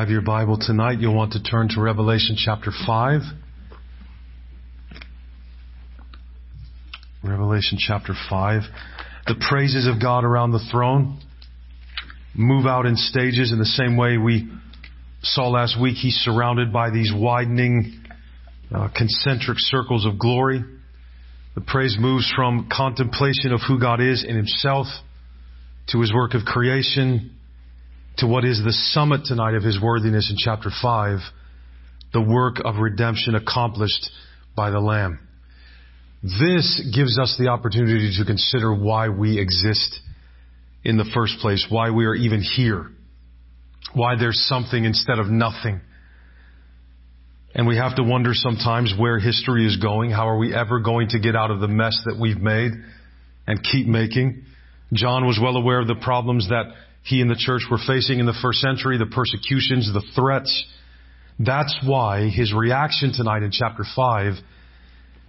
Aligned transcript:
have 0.00 0.08
your 0.08 0.22
Bible 0.22 0.56
tonight, 0.58 0.98
you'll 0.98 1.14
want 1.14 1.32
to 1.32 1.42
turn 1.42 1.68
to 1.68 1.78
Revelation 1.78 2.34
chapter 2.34 2.70
5. 2.86 3.20
Revelation 7.22 7.76
chapter 7.78 8.14
5. 8.30 8.62
The 9.26 9.44
praises 9.46 9.86
of 9.86 10.00
God 10.00 10.24
around 10.24 10.52
the 10.52 10.66
throne 10.72 11.20
move 12.34 12.64
out 12.64 12.86
in 12.86 12.96
stages 12.96 13.52
in 13.52 13.58
the 13.58 13.66
same 13.66 13.98
way 13.98 14.16
we 14.16 14.50
saw 15.20 15.50
last 15.50 15.78
week. 15.78 15.96
He's 15.96 16.14
surrounded 16.14 16.72
by 16.72 16.88
these 16.88 17.12
widening 17.14 18.02
uh, 18.74 18.88
concentric 18.96 19.58
circles 19.58 20.06
of 20.06 20.18
glory. 20.18 20.64
The 21.56 21.60
praise 21.60 21.98
moves 22.00 22.32
from 22.34 22.70
contemplation 22.74 23.52
of 23.52 23.60
who 23.68 23.78
God 23.78 24.00
is 24.00 24.24
in 24.26 24.34
himself 24.34 24.86
to 25.88 26.00
his 26.00 26.10
work 26.14 26.32
of 26.32 26.46
creation 26.46 27.36
to 28.20 28.26
what 28.26 28.44
is 28.44 28.60
the 28.62 28.72
summit 28.72 29.22
tonight 29.24 29.54
of 29.54 29.62
his 29.62 29.80
worthiness 29.80 30.30
in 30.30 30.36
chapter 30.38 30.70
5, 30.82 31.18
the 32.12 32.20
work 32.20 32.56
of 32.62 32.76
redemption 32.76 33.34
accomplished 33.34 34.10
by 34.54 34.70
the 34.70 34.78
Lamb. 34.78 35.18
This 36.22 36.82
gives 36.94 37.18
us 37.18 37.36
the 37.38 37.48
opportunity 37.48 38.14
to 38.18 38.24
consider 38.26 38.74
why 38.74 39.08
we 39.08 39.40
exist 39.40 40.00
in 40.84 40.98
the 40.98 41.10
first 41.14 41.38
place, 41.40 41.66
why 41.70 41.90
we 41.90 42.04
are 42.04 42.14
even 42.14 42.42
here, 42.42 42.90
why 43.94 44.16
there's 44.18 44.46
something 44.46 44.84
instead 44.84 45.18
of 45.18 45.28
nothing. 45.28 45.80
And 47.54 47.66
we 47.66 47.78
have 47.78 47.96
to 47.96 48.02
wonder 48.02 48.32
sometimes 48.34 48.94
where 48.98 49.18
history 49.18 49.66
is 49.66 49.78
going. 49.78 50.10
How 50.10 50.28
are 50.28 50.38
we 50.38 50.54
ever 50.54 50.80
going 50.80 51.08
to 51.10 51.18
get 51.18 51.34
out 51.34 51.50
of 51.50 51.60
the 51.60 51.68
mess 51.68 51.98
that 52.04 52.18
we've 52.20 52.40
made 52.40 52.72
and 53.46 53.62
keep 53.62 53.86
making? 53.86 54.44
John 54.92 55.26
was 55.26 55.40
well 55.42 55.56
aware 55.56 55.80
of 55.80 55.88
the 55.88 55.96
problems 55.96 56.50
that 56.50 56.66
he 57.02 57.20
and 57.20 57.30
the 57.30 57.36
church 57.36 57.62
were 57.70 57.78
facing 57.86 58.18
in 58.18 58.26
the 58.26 58.38
first 58.42 58.60
century, 58.60 58.98
the 58.98 59.06
persecutions, 59.06 59.90
the 59.92 60.02
threats. 60.14 60.64
That's 61.38 61.78
why 61.84 62.28
his 62.28 62.52
reaction 62.52 63.12
tonight 63.12 63.42
in 63.42 63.50
chapter 63.50 63.84
5 63.96 64.34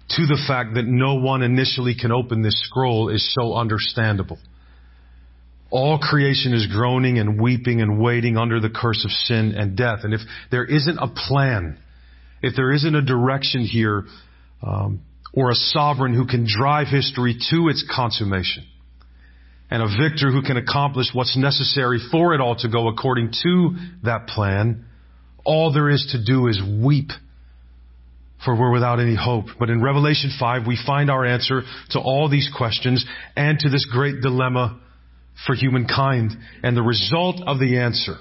to 0.10 0.26
the 0.26 0.44
fact 0.48 0.74
that 0.74 0.86
no 0.86 1.16
one 1.16 1.42
initially 1.42 1.96
can 1.96 2.12
open 2.12 2.42
this 2.42 2.62
scroll 2.66 3.10
is 3.10 3.34
so 3.34 3.54
understandable. 3.54 4.38
All 5.70 6.00
creation 6.00 6.54
is 6.54 6.68
groaning 6.68 7.18
and 7.18 7.42
weeping 7.42 7.82
and 7.82 7.98
waiting 7.98 8.36
under 8.36 8.60
the 8.60 8.70
curse 8.70 9.06
of 9.06 9.12
sin 9.12 9.54
and 9.56 9.78
death. 9.78 10.00
And 10.04 10.14
if 10.14 10.20
there 10.52 10.66
isn't 10.66 10.98
a 10.98 11.08
plan, 11.08 11.78
if 12.42 12.58
there 12.58 12.74
isn't 12.74 12.94
a 12.94 13.02
direction 13.02 13.62
here, 13.62 14.06
um, 14.62 15.02
or 15.34 15.50
a 15.50 15.56
sovereign 15.56 16.14
who 16.14 16.28
can 16.28 16.46
drive 16.46 16.88
history 16.88 17.38
to 17.52 17.70
its 17.70 17.86
consummation, 17.90 18.66
and 19.72 19.82
a 19.82 19.88
victor 19.88 20.30
who 20.32 20.42
can 20.42 20.58
accomplish 20.58 21.08
what's 21.14 21.38
necessary 21.38 22.00
for 22.12 22.36
it 22.36 22.42
all 22.42 22.56
to 22.58 22.70
go 22.70 22.90
according 22.90 23.32
to 23.42 23.70
that 24.04 24.28
plan, 24.28 24.86
all 25.46 25.74
there 25.74 25.90
is 25.90 26.10
to 26.12 26.24
do 26.24 26.48
is 26.48 26.62
weep 26.62 27.10
for 28.44 28.60
we're 28.60 28.72
without 28.72 29.00
any 29.00 29.16
hope. 29.16 29.46
But 29.60 29.70
in 29.70 29.82
Revelation 29.82 30.32
5, 30.38 30.68
we 30.68 30.78
find 30.86 31.10
our 31.10 31.26
answer 31.26 31.62
to 31.92 32.00
all 32.00 32.30
these 32.30 32.50
questions 32.56 33.06
and 33.36 33.58
to 33.60 33.70
this 33.70 33.88
great 33.90 34.22
dilemma 34.22 34.80
for 35.46 35.56
humankind. 35.56 36.32
And 36.64 36.76
the 36.76 36.82
result 36.82 37.42
of 37.46 37.60
the 37.60 37.80
answer, 37.80 38.16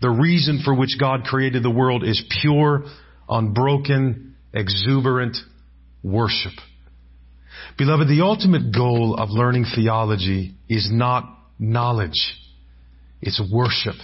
the 0.00 0.10
reason 0.10 0.60
for 0.64 0.74
which 0.74 0.96
God 0.98 1.24
created 1.24 1.62
the 1.62 1.70
world 1.70 2.04
is 2.04 2.22
pure, 2.40 2.84
unbroken, 3.28 4.36
exuberant 4.52 5.36
worship. 6.02 6.52
Beloved, 7.78 8.08
the 8.08 8.22
ultimate 8.22 8.74
goal 8.74 9.14
of 9.14 9.30
learning 9.30 9.66
theology 9.74 10.54
is 10.68 10.88
not 10.90 11.24
knowledge. 11.58 12.36
It's 13.20 13.40
worship. 13.52 13.96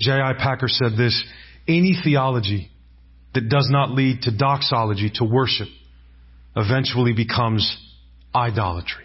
J.I. 0.00 0.32
Packer 0.34 0.68
said 0.68 0.92
this, 0.96 1.22
any 1.68 1.96
theology 2.02 2.70
that 3.34 3.48
does 3.48 3.68
not 3.70 3.90
lead 3.90 4.22
to 4.22 4.36
doxology, 4.36 5.10
to 5.14 5.24
worship, 5.24 5.68
eventually 6.56 7.12
becomes 7.12 7.76
idolatry. 8.34 9.04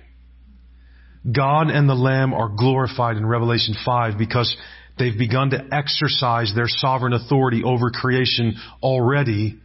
God 1.30 1.70
and 1.70 1.90
the 1.90 1.94
Lamb 1.94 2.34
are 2.34 2.50
glorified 2.50 3.18
in 3.18 3.26
Revelation 3.26 3.76
5 3.86 4.18
because 4.18 4.56
they've 4.98 5.18
begun 5.18 5.50
to 5.52 5.68
exercise 5.72 6.54
their 6.56 6.68
sovereign 6.68 7.14
authority 7.14 7.64
over 7.64 7.90
creation 7.92 8.56
already 8.82 9.60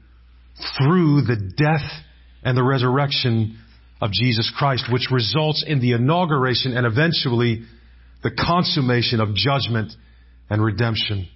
through 0.78 1.22
the 1.22 1.52
death 1.56 1.88
and 2.42 2.56
the 2.56 2.62
resurrection 2.62 3.58
of 4.02 4.10
Jesus 4.10 4.52
Christ, 4.58 4.86
which 4.90 5.08
results 5.12 5.64
in 5.64 5.80
the 5.80 5.92
inauguration 5.92 6.76
and 6.76 6.84
eventually 6.84 7.62
the 8.24 8.32
consummation 8.32 9.20
of 9.20 9.34
judgment 9.34 9.92
and 10.50 10.62
redemption. 10.62 11.28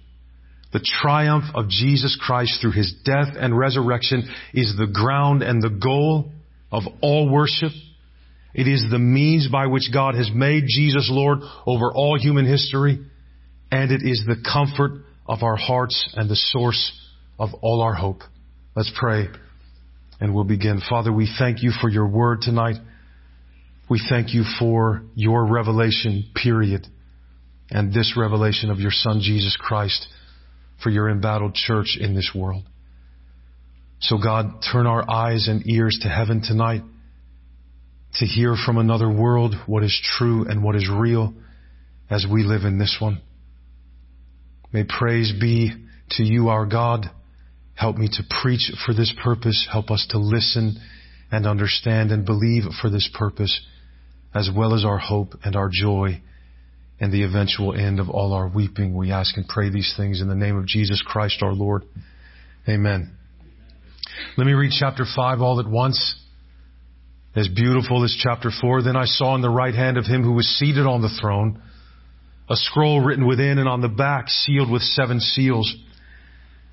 The 0.73 0.85
triumph 1.01 1.45
of 1.55 1.69
Jesus 1.69 2.19
Christ 2.21 2.59
through 2.61 2.73
His 2.73 2.93
death 3.05 3.35
and 3.39 3.57
resurrection 3.57 4.29
is 4.53 4.75
the 4.77 4.85
ground 4.85 5.43
and 5.43 5.61
the 5.61 5.69
goal 5.69 6.29
of 6.69 6.83
all 7.01 7.31
worship. 7.31 7.71
It 8.53 8.67
is 8.67 8.85
the 8.91 8.99
means 8.99 9.47
by 9.47 9.67
which 9.67 9.89
God 9.93 10.15
has 10.15 10.29
made 10.33 10.65
Jesus 10.67 11.07
Lord 11.09 11.39
over 11.65 11.93
all 11.93 12.19
human 12.19 12.45
history. 12.45 12.99
And 13.71 13.91
it 13.91 14.01
is 14.03 14.25
the 14.27 14.43
comfort 14.43 15.03
of 15.25 15.41
our 15.41 15.55
hearts 15.55 16.13
and 16.17 16.29
the 16.29 16.35
source 16.35 16.91
of 17.39 17.49
all 17.61 17.81
our 17.81 17.93
hope. 17.93 18.23
Let's 18.75 18.91
pray 18.93 19.29
and 20.19 20.33
we'll 20.33 20.43
begin. 20.43 20.81
Father, 20.89 21.11
we 21.11 21.29
thank 21.39 21.63
you 21.63 21.71
for 21.81 21.89
your 21.89 22.07
word 22.07 22.41
tonight. 22.41 22.77
We 23.89 24.01
thank 24.09 24.33
you 24.33 24.43
for 24.59 25.03
your 25.15 25.45
revelation, 25.45 26.25
period, 26.35 26.87
and 27.69 27.93
this 27.93 28.15
revelation 28.17 28.69
of 28.69 28.79
your 28.79 28.91
Son, 28.91 29.19
Jesus 29.21 29.57
Christ, 29.59 30.07
for 30.83 30.89
your 30.89 31.09
embattled 31.09 31.53
church 31.55 31.97
in 31.99 32.15
this 32.15 32.31
world. 32.35 32.63
So 33.99 34.17
God, 34.17 34.61
turn 34.71 34.85
our 34.85 35.09
eyes 35.09 35.47
and 35.47 35.67
ears 35.67 35.97
to 36.01 36.09
heaven 36.09 36.41
tonight 36.41 36.81
to 38.15 38.25
hear 38.25 38.55
from 38.65 38.77
another 38.77 39.09
world 39.09 39.55
what 39.65 39.83
is 39.83 39.99
true 40.17 40.45
and 40.47 40.63
what 40.63 40.75
is 40.75 40.89
real 40.89 41.33
as 42.09 42.25
we 42.29 42.43
live 42.43 42.63
in 42.63 42.77
this 42.77 42.97
one. 42.99 43.21
May 44.71 44.83
praise 44.83 45.33
be 45.39 45.71
to 46.11 46.23
you, 46.23 46.49
our 46.49 46.65
God, 46.65 47.09
Help 47.77 47.97
me 47.97 48.07
to 48.07 48.23
preach 48.41 48.71
for 48.85 48.93
this 48.93 49.13
purpose. 49.23 49.67
Help 49.71 49.91
us 49.91 50.05
to 50.09 50.17
listen 50.17 50.79
and 51.31 51.45
understand 51.45 52.11
and 52.11 52.25
believe 52.25 52.63
for 52.81 52.89
this 52.89 53.09
purpose, 53.13 53.61
as 54.33 54.49
well 54.55 54.73
as 54.73 54.83
our 54.83 54.97
hope 54.97 55.35
and 55.43 55.55
our 55.55 55.69
joy 55.71 56.21
and 56.99 57.13
the 57.13 57.23
eventual 57.23 57.75
end 57.75 57.99
of 57.99 58.09
all 58.09 58.33
our 58.33 58.47
weeping. 58.47 58.95
We 58.95 59.11
ask 59.11 59.37
and 59.37 59.47
pray 59.47 59.69
these 59.69 59.93
things 59.95 60.21
in 60.21 60.27
the 60.27 60.35
name 60.35 60.57
of 60.57 60.65
Jesus 60.65 61.03
Christ 61.05 61.43
our 61.43 61.53
Lord. 61.53 61.83
Amen. 62.67 63.15
Let 64.37 64.47
me 64.47 64.53
read 64.53 64.71
chapter 64.77 65.05
5 65.15 65.41
all 65.41 65.59
at 65.59 65.67
once. 65.67 66.15
As 67.35 67.47
beautiful 67.47 68.03
as 68.03 68.17
chapter 68.19 68.49
4. 68.49 68.81
Then 68.81 68.95
I 68.95 69.05
saw 69.05 69.35
in 69.35 69.41
the 69.41 69.49
right 69.49 69.75
hand 69.75 69.97
of 69.97 70.05
him 70.05 70.23
who 70.23 70.33
was 70.33 70.47
seated 70.57 70.87
on 70.87 71.03
the 71.03 71.15
throne 71.21 71.61
a 72.49 72.55
scroll 72.55 73.01
written 73.01 73.27
within 73.27 73.57
and 73.57 73.67
on 73.67 73.81
the 73.81 73.89
back 73.89 74.29
sealed 74.29 74.71
with 74.71 74.81
seven 74.81 75.19
seals. 75.19 75.75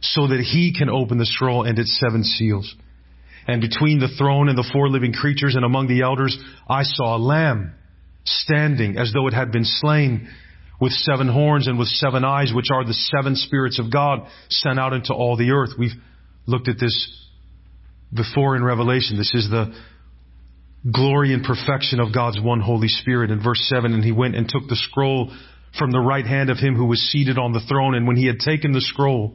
so 0.00 0.26
that 0.28 0.40
he 0.40 0.74
can 0.76 0.88
open 0.88 1.18
the 1.18 1.26
scroll 1.26 1.64
and 1.64 1.78
its 1.78 1.98
seven 1.98 2.22
seals. 2.24 2.74
And 3.46 3.60
between 3.60 3.98
the 3.98 4.14
throne 4.18 4.48
and 4.48 4.58
the 4.58 4.68
four 4.72 4.88
living 4.88 5.12
creatures 5.12 5.56
and 5.56 5.64
among 5.64 5.88
the 5.88 6.02
elders, 6.02 6.38
I 6.68 6.82
saw 6.82 7.16
a 7.16 7.18
lamb 7.18 7.72
standing 8.24 8.98
as 8.98 9.12
though 9.12 9.26
it 9.26 9.32
had 9.32 9.50
been 9.50 9.64
slain 9.64 10.28
with 10.80 10.92
seven 10.92 11.28
horns 11.28 11.66
and 11.66 11.78
with 11.78 11.88
seven 11.88 12.24
eyes, 12.24 12.52
which 12.54 12.68
are 12.72 12.84
the 12.84 12.94
seven 12.94 13.34
spirits 13.34 13.78
of 13.78 13.92
God 13.92 14.28
sent 14.48 14.78
out 14.78 14.92
into 14.92 15.14
all 15.14 15.36
the 15.36 15.50
earth. 15.50 15.70
We've 15.78 15.96
looked 16.46 16.68
at 16.68 16.78
this 16.78 17.26
before 18.14 18.54
in 18.54 18.62
Revelation. 18.62 19.16
This 19.16 19.34
is 19.34 19.50
the 19.50 19.74
glory 20.92 21.32
and 21.32 21.42
perfection 21.42 22.00
of 22.00 22.14
God's 22.14 22.40
one 22.40 22.60
Holy 22.60 22.88
Spirit. 22.88 23.30
In 23.30 23.42
verse 23.42 23.66
7, 23.68 23.92
and 23.92 24.04
he 24.04 24.12
went 24.12 24.36
and 24.36 24.48
took 24.48 24.68
the 24.68 24.76
scroll 24.76 25.32
from 25.78 25.90
the 25.90 26.00
right 26.00 26.24
hand 26.24 26.50
of 26.50 26.58
him 26.58 26.74
who 26.74 26.86
was 26.86 27.00
seated 27.10 27.38
on 27.38 27.52
the 27.52 27.60
throne. 27.60 27.94
And 27.94 28.06
when 28.06 28.16
he 28.16 28.26
had 28.26 28.38
taken 28.38 28.72
the 28.72 28.80
scroll, 28.80 29.34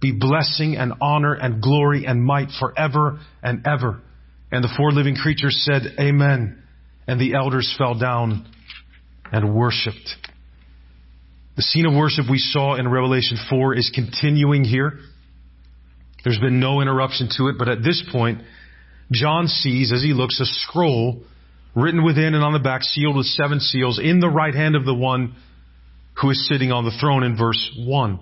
be 0.00 0.12
blessing 0.12 0.76
and 0.76 0.94
honor 1.00 1.34
and 1.34 1.62
glory 1.62 2.06
and 2.06 2.22
might 2.24 2.48
forever 2.60 3.18
and 3.42 3.66
ever. 3.66 4.00
And 4.52 4.62
the 4.62 4.72
four 4.76 4.92
living 4.92 5.16
creatures 5.16 5.64
said, 5.64 5.82
Amen. 5.98 6.62
And 7.06 7.20
the 7.20 7.34
elders 7.34 7.74
fell 7.78 7.98
down 7.98 8.46
and 9.32 9.54
worshiped. 9.54 10.14
The 11.56 11.62
scene 11.62 11.86
of 11.86 11.94
worship 11.94 12.26
we 12.30 12.38
saw 12.38 12.74
in 12.74 12.88
Revelation 12.88 13.38
4 13.48 13.74
is 13.74 13.90
continuing 13.94 14.64
here. 14.64 14.98
There's 16.22 16.38
been 16.38 16.60
no 16.60 16.80
interruption 16.80 17.28
to 17.38 17.48
it, 17.48 17.56
but 17.58 17.68
at 17.68 17.82
this 17.82 18.02
point, 18.12 18.42
John 19.12 19.46
sees, 19.46 19.92
as 19.92 20.02
he 20.02 20.12
looks, 20.12 20.40
a 20.40 20.44
scroll 20.44 21.22
written 21.74 22.04
within 22.04 22.34
and 22.34 22.42
on 22.42 22.52
the 22.52 22.58
back, 22.58 22.82
sealed 22.82 23.16
with 23.16 23.26
seven 23.26 23.60
seals, 23.60 24.00
in 24.02 24.20
the 24.20 24.28
right 24.28 24.54
hand 24.54 24.74
of 24.74 24.84
the 24.84 24.94
one 24.94 25.34
who 26.20 26.30
is 26.30 26.48
sitting 26.48 26.72
on 26.72 26.84
the 26.84 26.96
throne 27.00 27.22
in 27.22 27.36
verse 27.36 27.70
1. 27.78 28.18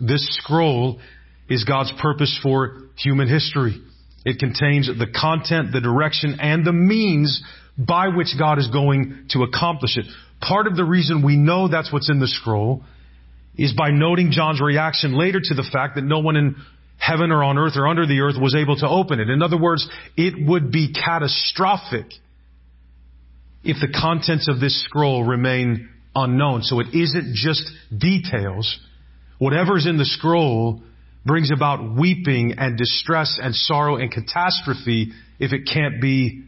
This 0.00 0.36
scroll 0.42 1.00
is 1.48 1.64
God's 1.64 1.92
purpose 2.00 2.38
for 2.42 2.82
human 2.96 3.28
history. 3.28 3.80
It 4.24 4.38
contains 4.38 4.88
the 4.88 5.06
content, 5.06 5.72
the 5.72 5.80
direction, 5.80 6.38
and 6.40 6.64
the 6.64 6.72
means 6.72 7.42
by 7.78 8.08
which 8.08 8.34
God 8.38 8.58
is 8.58 8.68
going 8.68 9.28
to 9.30 9.42
accomplish 9.42 9.96
it. 9.96 10.06
Part 10.40 10.66
of 10.66 10.76
the 10.76 10.84
reason 10.84 11.24
we 11.24 11.36
know 11.36 11.68
that's 11.68 11.92
what's 11.92 12.10
in 12.10 12.18
the 12.18 12.26
scroll 12.26 12.82
is 13.56 13.72
by 13.72 13.90
noting 13.90 14.30
John's 14.32 14.60
reaction 14.60 15.16
later 15.16 15.40
to 15.42 15.54
the 15.54 15.66
fact 15.72 15.94
that 15.94 16.02
no 16.02 16.18
one 16.18 16.36
in 16.36 16.56
heaven 16.98 17.30
or 17.30 17.44
on 17.44 17.58
earth 17.58 17.74
or 17.76 17.86
under 17.86 18.06
the 18.06 18.20
earth 18.20 18.36
was 18.40 18.54
able 18.54 18.76
to 18.76 18.88
open 18.88 19.20
it. 19.20 19.30
In 19.30 19.42
other 19.42 19.60
words, 19.60 19.88
it 20.16 20.34
would 20.46 20.72
be 20.72 20.92
catastrophic 20.92 22.06
if 23.62 23.76
the 23.80 23.88
contents 24.00 24.48
of 24.48 24.60
this 24.60 24.84
scroll 24.84 25.24
remain 25.24 25.88
unknown. 26.14 26.62
So 26.62 26.80
it 26.80 26.88
isn't 26.92 27.34
just 27.34 27.62
details. 27.96 28.78
Whatever's 29.38 29.86
in 29.86 29.98
the 29.98 30.04
scroll 30.04 30.82
brings 31.26 31.50
about 31.50 31.96
weeping 31.96 32.54
and 32.58 32.78
distress 32.78 33.38
and 33.42 33.54
sorrow 33.54 33.96
and 33.96 34.10
catastrophe 34.10 35.12
if 35.38 35.52
it 35.52 35.68
can't 35.72 36.00
be 36.00 36.44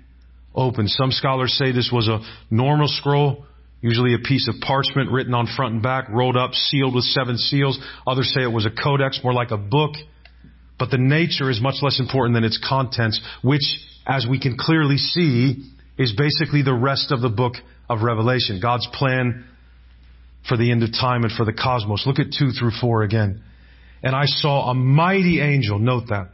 opened. 0.55 0.91
Some 0.91 1.11
scholars 1.11 1.53
say 1.55 1.73
this 1.73 1.91
was 1.93 2.09
a 2.09 2.21
normal 2.51 2.89
scroll 2.89 3.45
Usually 3.81 4.15
a 4.15 4.19
piece 4.19 4.49
of 4.49 4.57
parchment 4.61 5.13
written 5.13 5.35
on 5.35 5.47
front 5.47 5.75
and 5.75 5.83
back, 5.83 6.09
rolled 6.09 6.37
up, 6.37 6.53
sealed 6.53 6.95
with 6.95 7.05
seven 7.05 7.39
seals. 7.39 7.79
Others 8.07 8.35
say 8.35 8.43
it 8.43 8.53
was 8.53 8.67
a 8.67 8.71
codex, 8.71 9.21
more 9.23 9.33
like 9.33 9.53
a 9.53 9.57
book. 9.57 9.93
But 10.79 10.91
the 10.91 10.99
nature 10.99 11.49
is 11.49 11.61
much 11.61 11.77
less 11.81 12.01
important 12.01 12.35
than 12.35 12.45
its 12.45 12.59
contents, 12.59 13.21
which, 13.43 13.63
as 14.07 14.27
we 14.29 14.41
can 14.41 14.57
clearly 14.59 14.97
see, 14.97 15.65
is 15.97 16.13
basically 16.17 16.63
the 16.63 16.75
rest 16.75 17.13
of 17.13 17.21
the 17.21 17.29
book 17.29 17.55
of 17.89 18.03
Revelation. 18.03 18.59
God's 18.61 18.87
plan 18.93 19.45
for 20.49 20.57
the 20.57 20.73
end 20.73 20.83
of 20.83 20.91
time 20.93 21.23
and 21.23 21.33
for 21.33 21.45
the 21.45 21.53
cosmos. 21.53 22.05
Look 22.05 22.19
at 22.19 22.33
2 22.37 22.51
through 22.59 22.73
4 22.81 23.03
again. 23.03 23.43
And 24.03 24.15
I 24.15 24.25
saw 24.27 24.71
a 24.71 24.75
mighty 24.75 25.41
angel, 25.41 25.79
note 25.79 26.09
that, 26.09 26.31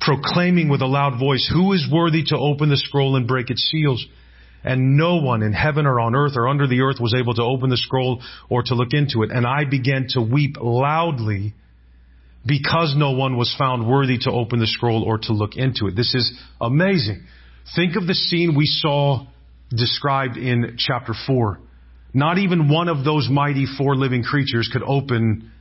proclaiming 0.00 0.68
with 0.68 0.82
a 0.82 0.86
loud 0.86 1.18
voice, 1.18 1.48
Who 1.52 1.72
is 1.72 1.88
worthy 1.90 2.24
to 2.24 2.36
open 2.36 2.68
the 2.68 2.76
scroll 2.76 3.16
and 3.16 3.26
break 3.26 3.50
its 3.50 3.68
seals? 3.70 4.06
and 4.66 4.96
no 4.96 5.16
one 5.16 5.42
in 5.42 5.52
heaven 5.52 5.86
or 5.86 6.00
on 6.00 6.16
earth 6.16 6.32
or 6.34 6.48
under 6.48 6.66
the 6.66 6.80
earth 6.80 6.96
was 6.98 7.14
able 7.14 7.32
to 7.34 7.42
open 7.42 7.70
the 7.70 7.76
scroll 7.76 8.20
or 8.50 8.64
to 8.64 8.74
look 8.74 8.92
into 8.92 9.22
it. 9.22 9.30
And 9.30 9.46
I 9.46 9.64
began 9.64 10.06
to 10.10 10.20
weep 10.20 10.56
loudly 10.60 11.54
because 12.44 12.94
no 12.96 13.12
one 13.12 13.36
was 13.36 13.54
found 13.56 13.88
worthy 13.88 14.18
to 14.18 14.30
open 14.32 14.58
the 14.58 14.66
scroll 14.66 15.04
or 15.04 15.18
to 15.18 15.32
look 15.32 15.56
into 15.56 15.86
it. 15.86 15.94
This 15.94 16.14
is 16.16 16.36
amazing. 16.60 17.24
Think 17.76 17.94
of 17.94 18.08
the 18.08 18.14
scene 18.14 18.56
we 18.56 18.66
saw 18.66 19.26
described 19.70 20.36
in 20.36 20.76
chapter 20.78 21.14
4. 21.26 21.60
Not 22.12 22.38
even 22.38 22.68
one 22.68 22.88
of 22.88 23.04
those 23.04 23.28
mighty 23.30 23.66
four 23.78 23.94
living 23.94 24.24
creatures 24.24 24.68
could 24.72 24.82
open 24.82 25.52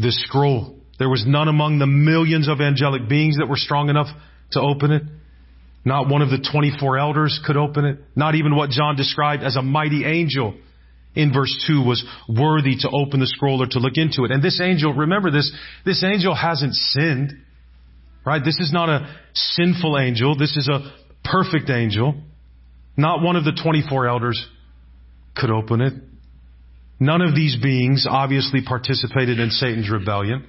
this 0.00 0.22
scroll. 0.24 0.76
There 0.98 1.08
was 1.08 1.24
none 1.26 1.48
among 1.48 1.78
the 1.78 1.86
millions 1.86 2.48
of 2.48 2.60
angelic 2.60 3.08
beings 3.08 3.38
that 3.38 3.48
were 3.48 3.56
strong 3.56 3.88
enough 3.88 4.08
to 4.52 4.60
open 4.60 4.92
it. 4.92 5.02
Not 5.84 6.08
one 6.08 6.20
of 6.20 6.28
the 6.28 6.46
24 6.52 6.98
elders 6.98 7.40
could 7.44 7.56
open 7.56 7.84
it. 7.84 7.98
Not 8.14 8.34
even 8.34 8.54
what 8.54 8.70
John 8.70 8.96
described 8.96 9.42
as 9.42 9.56
a 9.56 9.62
mighty 9.62 10.04
angel 10.04 10.54
in 11.14 11.32
verse 11.32 11.64
2 11.66 11.82
was 11.82 12.04
worthy 12.28 12.76
to 12.80 12.90
open 12.90 13.20
the 13.20 13.26
scroll 13.26 13.62
or 13.62 13.66
to 13.66 13.78
look 13.78 13.94
into 13.96 14.24
it. 14.24 14.30
And 14.30 14.42
this 14.42 14.60
angel, 14.60 14.92
remember 14.92 15.30
this, 15.30 15.50
this 15.84 16.04
angel 16.04 16.34
hasn't 16.34 16.74
sinned. 16.74 17.32
Right? 18.24 18.42
This 18.44 18.60
is 18.60 18.70
not 18.72 18.88
a 18.88 19.16
sinful 19.32 19.98
angel. 19.98 20.36
This 20.36 20.56
is 20.56 20.68
a 20.68 20.92
perfect 21.24 21.70
angel. 21.70 22.14
Not 22.96 23.22
one 23.22 23.36
of 23.36 23.44
the 23.44 23.58
24 23.62 24.06
elders 24.06 24.46
could 25.34 25.50
open 25.50 25.80
it. 25.80 25.94
None 27.00 27.22
of 27.22 27.34
these 27.34 27.56
beings 27.56 28.06
obviously 28.08 28.60
participated 28.62 29.40
in 29.40 29.50
Satan's 29.50 29.90
rebellion. 29.90 30.46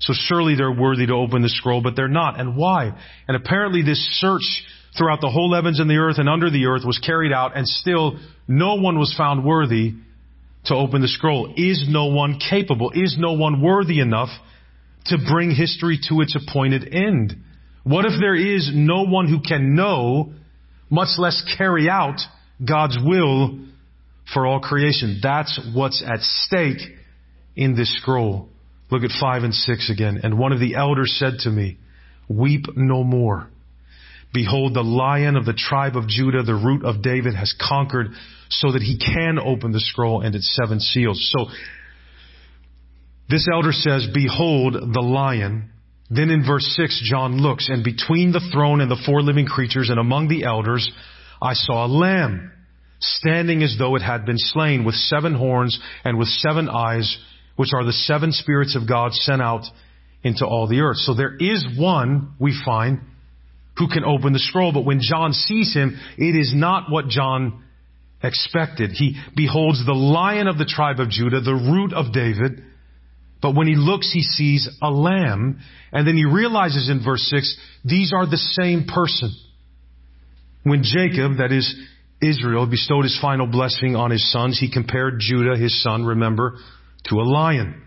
So 0.00 0.14
surely 0.14 0.54
they're 0.54 0.72
worthy 0.72 1.06
to 1.06 1.12
open 1.12 1.42
the 1.42 1.50
scroll, 1.50 1.82
but 1.82 1.94
they're 1.94 2.08
not. 2.08 2.40
And 2.40 2.56
why? 2.56 2.98
And 3.28 3.36
apparently 3.36 3.82
this 3.82 4.02
search 4.18 4.64
throughout 4.96 5.20
the 5.20 5.28
whole 5.28 5.54
heavens 5.54 5.78
and 5.78 5.90
the 5.90 5.96
earth 5.96 6.16
and 6.18 6.28
under 6.28 6.50
the 6.50 6.66
earth 6.66 6.82
was 6.86 6.98
carried 6.98 7.32
out 7.32 7.56
and 7.56 7.68
still 7.68 8.18
no 8.48 8.76
one 8.76 8.98
was 8.98 9.14
found 9.16 9.44
worthy 9.44 9.92
to 10.64 10.74
open 10.74 11.02
the 11.02 11.08
scroll. 11.08 11.52
Is 11.56 11.86
no 11.88 12.06
one 12.06 12.38
capable? 12.38 12.92
Is 12.94 13.16
no 13.18 13.32
one 13.32 13.60
worthy 13.60 14.00
enough 14.00 14.30
to 15.06 15.18
bring 15.30 15.50
history 15.50 16.00
to 16.08 16.22
its 16.22 16.34
appointed 16.34 16.94
end? 16.94 17.36
What 17.84 18.06
if 18.06 18.12
there 18.18 18.34
is 18.34 18.70
no 18.74 19.04
one 19.04 19.28
who 19.28 19.40
can 19.40 19.74
know, 19.74 20.32
much 20.88 21.18
less 21.18 21.42
carry 21.56 21.88
out 21.88 22.20
God's 22.66 22.98
will 23.02 23.58
for 24.32 24.46
all 24.46 24.60
creation? 24.60 25.20
That's 25.22 25.58
what's 25.74 26.02
at 26.06 26.20
stake 26.20 26.80
in 27.56 27.74
this 27.76 27.96
scroll. 27.98 28.48
Look 28.90 29.04
at 29.04 29.10
5 29.20 29.44
and 29.44 29.54
6 29.54 29.90
again. 29.90 30.20
And 30.22 30.38
one 30.38 30.52
of 30.52 30.60
the 30.60 30.74
elders 30.74 31.16
said 31.18 31.34
to 31.40 31.50
me, 31.50 31.78
Weep 32.28 32.66
no 32.76 33.02
more. 33.04 33.48
Behold, 34.32 34.74
the 34.74 34.82
lion 34.82 35.36
of 35.36 35.44
the 35.44 35.52
tribe 35.52 35.96
of 35.96 36.06
Judah, 36.06 36.44
the 36.44 36.54
root 36.54 36.84
of 36.84 37.02
David, 37.02 37.34
has 37.34 37.52
conquered 37.60 38.08
so 38.48 38.72
that 38.72 38.82
he 38.82 38.98
can 38.98 39.38
open 39.38 39.72
the 39.72 39.80
scroll 39.80 40.20
and 40.20 40.34
its 40.34 40.56
seven 40.60 40.78
seals. 40.78 41.32
So, 41.36 41.46
this 43.28 43.46
elder 43.52 43.72
says, 43.72 44.08
Behold 44.12 44.74
the 44.74 45.00
lion. 45.00 45.70
Then 46.10 46.30
in 46.30 46.44
verse 46.44 46.66
6, 46.76 47.02
John 47.08 47.38
looks, 47.38 47.68
and 47.68 47.84
between 47.84 48.32
the 48.32 48.40
throne 48.52 48.80
and 48.80 48.90
the 48.90 49.00
four 49.06 49.22
living 49.22 49.46
creatures 49.46 49.90
and 49.90 49.98
among 49.98 50.28
the 50.28 50.44
elders, 50.44 50.90
I 51.40 51.54
saw 51.54 51.86
a 51.86 51.88
lamb 51.88 52.50
standing 53.00 53.62
as 53.62 53.76
though 53.78 53.96
it 53.96 54.02
had 54.02 54.24
been 54.24 54.38
slain 54.38 54.84
with 54.84 54.94
seven 54.94 55.34
horns 55.34 55.78
and 56.04 56.18
with 56.18 56.28
seven 56.28 56.68
eyes 56.68 57.18
which 57.56 57.70
are 57.74 57.84
the 57.84 57.92
seven 57.92 58.32
spirits 58.32 58.76
of 58.76 58.88
God 58.88 59.12
sent 59.12 59.42
out 59.42 59.64
into 60.22 60.46
all 60.46 60.66
the 60.66 60.80
earth. 60.80 60.98
So 60.98 61.14
there 61.14 61.36
is 61.38 61.66
one, 61.76 62.34
we 62.38 62.58
find, 62.64 63.00
who 63.76 63.88
can 63.88 64.04
open 64.04 64.32
the 64.32 64.38
scroll, 64.38 64.72
but 64.72 64.84
when 64.84 65.00
John 65.00 65.32
sees 65.32 65.74
him, 65.74 65.98
it 66.18 66.38
is 66.38 66.52
not 66.54 66.90
what 66.90 67.08
John 67.08 67.64
expected. 68.22 68.90
He 68.92 69.18
beholds 69.34 69.84
the 69.84 69.94
lion 69.94 70.46
of 70.46 70.58
the 70.58 70.66
tribe 70.66 71.00
of 71.00 71.08
Judah, 71.10 71.40
the 71.40 71.54
root 71.54 71.92
of 71.92 72.12
David, 72.12 72.62
but 73.42 73.54
when 73.54 73.66
he 73.66 73.74
looks, 73.74 74.10
he 74.12 74.22
sees 74.22 74.68
a 74.82 74.90
lamb, 74.90 75.60
and 75.92 76.06
then 76.06 76.14
he 76.14 76.26
realizes 76.26 76.90
in 76.90 77.02
verse 77.02 77.22
6, 77.30 77.56
these 77.84 78.12
are 78.14 78.26
the 78.26 78.36
same 78.36 78.84
person. 78.84 79.34
When 80.62 80.82
Jacob, 80.82 81.38
that 81.38 81.52
is 81.52 81.74
Israel, 82.22 82.66
bestowed 82.66 83.04
his 83.04 83.18
final 83.20 83.46
blessing 83.46 83.96
on 83.96 84.10
his 84.10 84.30
sons, 84.30 84.58
he 84.58 84.70
compared 84.70 85.20
Judah, 85.20 85.56
his 85.56 85.82
son, 85.82 86.04
remember, 86.04 86.56
to 87.08 87.16
a 87.16 87.24
lion. 87.24 87.82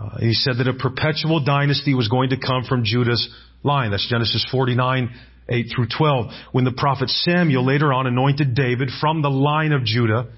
Uh, 0.00 0.18
he 0.18 0.32
said 0.32 0.58
that 0.58 0.68
a 0.68 0.74
perpetual 0.74 1.44
dynasty 1.44 1.94
was 1.94 2.08
going 2.08 2.30
to 2.30 2.36
come 2.36 2.64
from 2.64 2.84
Judah's 2.84 3.28
line. 3.62 3.90
That's 3.92 4.08
Genesis 4.08 4.46
49, 4.50 5.10
8 5.48 5.66
through 5.74 5.86
12. 5.96 6.26
When 6.50 6.64
the 6.64 6.72
prophet 6.72 7.08
Samuel 7.08 7.64
later 7.64 7.92
on 7.92 8.06
anointed 8.06 8.54
David 8.54 8.90
from 9.00 9.22
the 9.22 9.30
line 9.30 9.72
of 9.72 9.84
Judah 9.84 10.28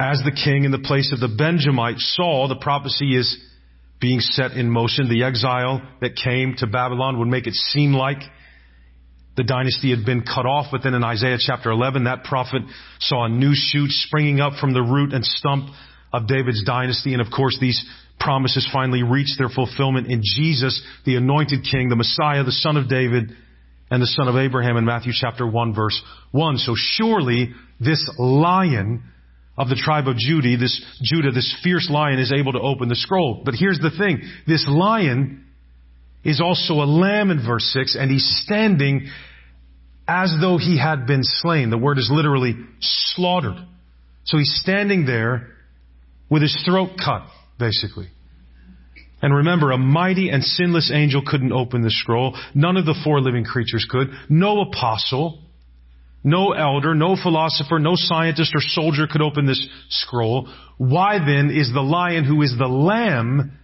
as 0.00 0.20
the 0.24 0.32
king 0.32 0.64
in 0.64 0.72
the 0.72 0.78
place 0.78 1.12
of 1.12 1.20
the 1.20 1.34
Benjamite 1.34 1.98
Saul, 1.98 2.48
the 2.48 2.56
prophecy 2.56 3.16
is 3.16 3.38
being 4.00 4.20
set 4.20 4.52
in 4.52 4.70
motion. 4.70 5.08
The 5.08 5.24
exile 5.24 5.80
that 6.00 6.16
came 6.16 6.54
to 6.58 6.66
Babylon 6.66 7.18
would 7.18 7.28
make 7.28 7.46
it 7.46 7.54
seem 7.54 7.92
like 7.92 8.18
the 9.36 9.44
dynasty 9.44 9.90
had 9.90 10.04
been 10.04 10.22
cut 10.22 10.46
off, 10.46 10.66
but 10.72 10.82
then 10.82 10.94
in 10.94 11.04
Isaiah 11.04 11.36
chapter 11.38 11.70
11, 11.70 12.04
that 12.04 12.24
prophet 12.24 12.62
saw 13.00 13.26
a 13.26 13.28
new 13.28 13.52
shoot 13.54 13.90
springing 13.90 14.40
up 14.40 14.54
from 14.58 14.72
the 14.72 14.82
root 14.82 15.12
and 15.12 15.24
stump 15.24 15.68
of 16.12 16.26
David's 16.26 16.64
dynasty. 16.64 17.12
And 17.12 17.20
of 17.20 17.28
course, 17.30 17.58
these 17.60 17.84
promises 18.18 18.68
finally 18.72 19.02
reached 19.02 19.36
their 19.38 19.50
fulfillment 19.50 20.10
in 20.10 20.22
Jesus, 20.24 20.82
the 21.04 21.16
anointed 21.16 21.66
king, 21.70 21.90
the 21.90 21.96
Messiah, 21.96 22.44
the 22.44 22.52
son 22.52 22.76
of 22.76 22.88
David, 22.88 23.32
and 23.90 24.02
the 24.02 24.06
son 24.06 24.26
of 24.26 24.36
Abraham 24.36 24.76
in 24.76 24.84
Matthew 24.84 25.12
chapter 25.14 25.46
1 25.46 25.74
verse 25.74 26.00
1. 26.32 26.58
So 26.58 26.72
surely 26.74 27.52
this 27.78 28.04
lion 28.18 29.04
of 29.58 29.68
the 29.68 29.76
tribe 29.76 30.08
of 30.08 30.16
Judah, 30.16 30.56
this 30.56 30.84
Judah, 31.02 31.30
this 31.30 31.54
fierce 31.62 31.88
lion 31.90 32.18
is 32.18 32.32
able 32.32 32.52
to 32.52 32.60
open 32.60 32.88
the 32.88 32.96
scroll. 32.96 33.42
But 33.44 33.54
here's 33.54 33.78
the 33.78 33.90
thing. 33.96 34.22
This 34.46 34.66
lion 34.68 35.45
is 36.26 36.40
also 36.40 36.74
a 36.74 36.86
lamb 36.86 37.30
in 37.30 37.44
verse 37.46 37.64
6 37.72 37.96
and 37.98 38.10
he's 38.10 38.42
standing 38.44 39.08
as 40.08 40.34
though 40.40 40.58
he 40.58 40.78
had 40.78 41.06
been 41.06 41.22
slain. 41.22 41.70
The 41.70 41.78
word 41.78 41.98
is 41.98 42.10
literally 42.12 42.54
slaughtered. 42.80 43.56
So 44.24 44.38
he's 44.38 44.58
standing 44.60 45.06
there 45.06 45.48
with 46.28 46.42
his 46.42 46.60
throat 46.66 46.90
cut, 47.02 47.26
basically. 47.58 48.08
And 49.22 49.34
remember, 49.34 49.70
a 49.70 49.78
mighty 49.78 50.28
and 50.28 50.44
sinless 50.44 50.90
angel 50.92 51.22
couldn't 51.24 51.52
open 51.52 51.82
the 51.82 51.90
scroll. 51.90 52.36
None 52.54 52.76
of 52.76 52.84
the 52.84 52.98
four 53.02 53.20
living 53.20 53.44
creatures 53.44 53.86
could. 53.88 54.08
No 54.28 54.60
apostle, 54.60 55.42
no 56.22 56.52
elder, 56.52 56.94
no 56.94 57.16
philosopher, 57.20 57.78
no 57.78 57.92
scientist 57.94 58.52
or 58.54 58.60
soldier 58.60 59.06
could 59.10 59.22
open 59.22 59.46
this 59.46 59.66
scroll. 59.88 60.48
Why 60.76 61.18
then 61.18 61.50
is 61.50 61.72
the 61.72 61.80
lion 61.80 62.24
who 62.24 62.42
is 62.42 62.54
the 62.58 62.66
lamb 62.66 63.58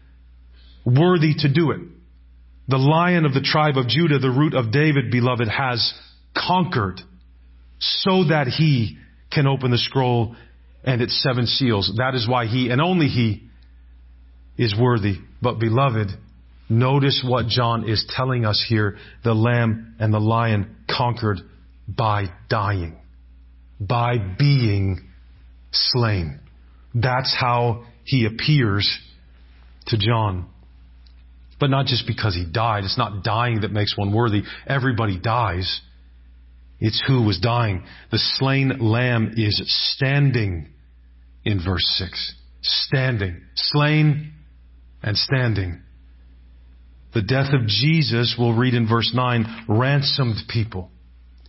worthy 0.87 1.35
to 1.39 1.53
do 1.53 1.73
it? 1.73 1.81
The 2.69 2.79
lion 2.79 3.25
of 3.25 3.35
the 3.35 3.41
tribe 3.41 3.77
of 3.77 3.89
Judah, 3.89 4.19
the 4.19 4.31
root 4.31 4.55
of 4.55 4.71
David, 4.71 5.11
beloved, 5.11 5.49
has 5.49 5.93
conquered 6.37 7.01
so 7.79 8.25
that 8.29 8.47
he 8.47 8.99
can 9.33 9.47
open 9.47 9.71
the 9.71 9.79
scroll 9.79 10.37
and 10.85 11.01
its 11.01 11.21
seven 11.23 11.47
seals. 11.47 11.93
That 11.97 12.15
is 12.15 12.29
why 12.29 12.47
he 12.47 12.71
and 12.71 12.81
only 12.81 13.07
he 13.07 13.49
is 14.57 14.75
worthy. 14.79 15.17
But 15.41 15.59
beloved, 15.59 16.09
notice 16.69 17.25
what 17.27 17.49
John 17.49 17.89
is 17.89 18.05
telling 18.17 18.45
us 18.45 18.65
here. 18.69 18.99
The 19.25 19.35
lamb 19.35 19.97
and 19.99 20.13
the 20.13 20.21
lion 20.21 20.77
conquered 20.89 21.39
by 21.89 22.27
dying, 22.49 22.97
by 23.81 24.19
being 24.39 25.09
slain. 25.73 26.41
That's 26.95 27.35
how 27.39 27.85
he 28.05 28.27
appears 28.27 28.89
to 29.87 29.99
John. 29.99 30.47
But 31.63 31.71
not 31.71 31.87
just 31.87 32.09
because 32.09 32.35
he 32.35 32.45
died. 32.45 32.83
It's 32.83 32.99
not 32.99 33.23
dying 33.23 33.61
that 33.61 33.71
makes 33.71 33.97
one 33.97 34.13
worthy. 34.13 34.43
Everybody 34.67 35.17
dies. 35.17 35.81
It's 36.81 37.01
who 37.07 37.23
was 37.23 37.39
dying. 37.39 37.85
The 38.11 38.19
slain 38.19 38.81
lamb 38.81 39.35
is 39.37 39.63
standing 39.95 40.71
in 41.45 41.65
verse 41.65 41.85
6. 41.99 42.35
Standing. 42.63 43.43
Slain 43.55 44.33
and 45.05 45.17
standing. 45.17 45.81
The 47.15 47.23
death 47.23 47.53
of 47.53 47.69
Jesus, 47.69 48.35
we'll 48.37 48.57
read 48.57 48.75
in 48.75 48.89
verse 48.89 49.13
9, 49.15 49.67
ransomed 49.69 50.39
people. 50.49 50.91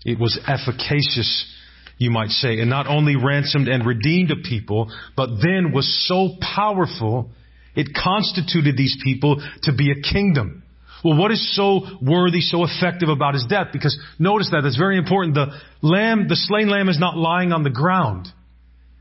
It 0.05 0.19
was 0.19 0.39
efficacious, 0.47 1.51
you 1.97 2.11
might 2.11 2.29
say, 2.29 2.59
and 2.59 2.69
not 2.69 2.85
only 2.85 3.15
ransomed 3.15 3.67
and 3.67 3.83
redeemed 3.83 4.29
a 4.29 4.35
people, 4.47 4.91
but 5.17 5.29
then 5.41 5.71
was 5.73 6.07
so 6.07 6.37
powerful, 6.55 7.31
it 7.75 7.89
constituted 7.93 8.77
these 8.77 8.97
people 9.03 9.41
to 9.63 9.73
be 9.73 9.91
a 9.91 10.01
kingdom. 10.01 10.63
Well, 11.03 11.17
what 11.17 11.31
is 11.31 11.55
so 11.55 11.81
worthy, 12.01 12.39
so 12.39 12.63
effective 12.63 13.09
about 13.09 13.33
his 13.33 13.45
death? 13.49 13.67
Because 13.73 13.97
notice 14.19 14.49
that, 14.51 14.61
that's 14.61 14.77
very 14.77 14.97
important. 14.97 15.35
The 15.35 15.47
lamb, 15.81 16.27
the 16.29 16.35
slain 16.35 16.69
lamb 16.69 16.87
is 16.87 16.97
not 16.97 17.17
lying 17.17 17.51
on 17.51 17.63
the 17.63 17.69
ground. 17.69 18.27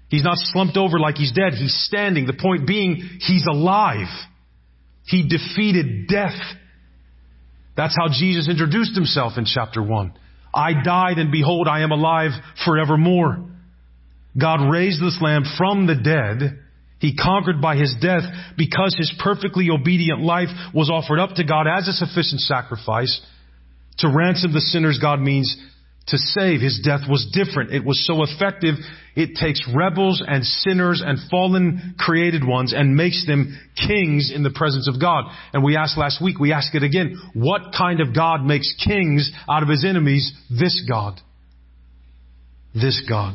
He's 0.09 0.25
not 0.25 0.37
slumped 0.37 0.77
over 0.77 0.99
like 0.99 1.17
he's 1.17 1.33
dead. 1.33 1.55
He's 1.55 1.75
standing. 1.87 2.27
The 2.27 2.35
point 2.35 2.67
being, 2.67 2.97
he's 3.21 3.47
alive. 3.49 4.09
He 5.07 5.29
defeated 5.29 6.09
death. 6.09 6.39
That's 7.77 7.97
how 7.97 8.09
Jesus 8.13 8.49
introduced 8.49 8.95
himself 8.95 9.35
in 9.39 9.45
chapter 9.47 9.83
1. 9.83 10.13
I 10.55 10.83
died 10.83 11.19
and 11.19 11.33
behold, 11.33 11.67
I 11.69 11.81
am 11.81 11.93
alive 11.93 12.33
forevermore. 12.65 13.49
God 14.39 14.71
raised 14.71 15.03
this 15.03 15.19
lamb 15.21 15.45
from 15.57 15.87
the 15.87 15.95
dead. 15.95 16.59
He 17.03 17.17
conquered 17.17 17.61
by 17.61 17.75
his 17.75 17.97
death 18.01 18.23
because 18.57 18.95
his 18.97 19.13
perfectly 19.19 19.69
obedient 19.71 20.21
life 20.21 20.51
was 20.73 20.89
offered 20.89 21.19
up 21.19 21.35
to 21.35 21.45
God 21.45 21.67
as 21.67 21.89
a 21.89 21.93
sufficient 21.93 22.41
sacrifice. 22.41 23.21
To 23.99 24.09
ransom 24.09 24.53
the 24.53 24.61
sinners, 24.61 25.01
God 25.03 25.21
means 25.21 25.53
to 26.07 26.17
save. 26.17 26.61
His 26.61 26.81
death 26.85 27.01
was 27.09 27.29
different. 27.33 27.73
It 27.73 27.85
was 27.85 28.07
so 28.07 28.23
effective, 28.23 28.77
it 29.17 29.35
takes 29.35 29.61
rebels 29.75 30.23
and 30.25 30.45
sinners 30.45 31.03
and 31.05 31.19
fallen 31.29 31.97
created 31.99 32.47
ones 32.47 32.73
and 32.73 32.95
makes 32.95 33.27
them 33.27 33.59
kings 33.77 34.31
in 34.33 34.45
the 34.45 34.51
presence 34.55 34.89
of 34.89 35.01
God. 35.01 35.25
And 35.53 35.65
we 35.65 35.77
asked 35.77 35.99
last 35.99 36.23
week, 36.23 36.39
we 36.39 36.53
ask 36.53 36.73
it 36.73 36.85
again, 36.85 37.17
what 37.35 37.73
kind 37.77 38.01
of 38.01 38.15
God 38.15 38.45
makes 38.45 38.73
kings 38.85 39.29
out 39.51 39.65
of 39.65 39.69
his 39.69 39.85
enemies? 39.85 40.33
This 40.49 40.87
God. 40.89 41.21
This 42.73 43.05
God. 43.09 43.35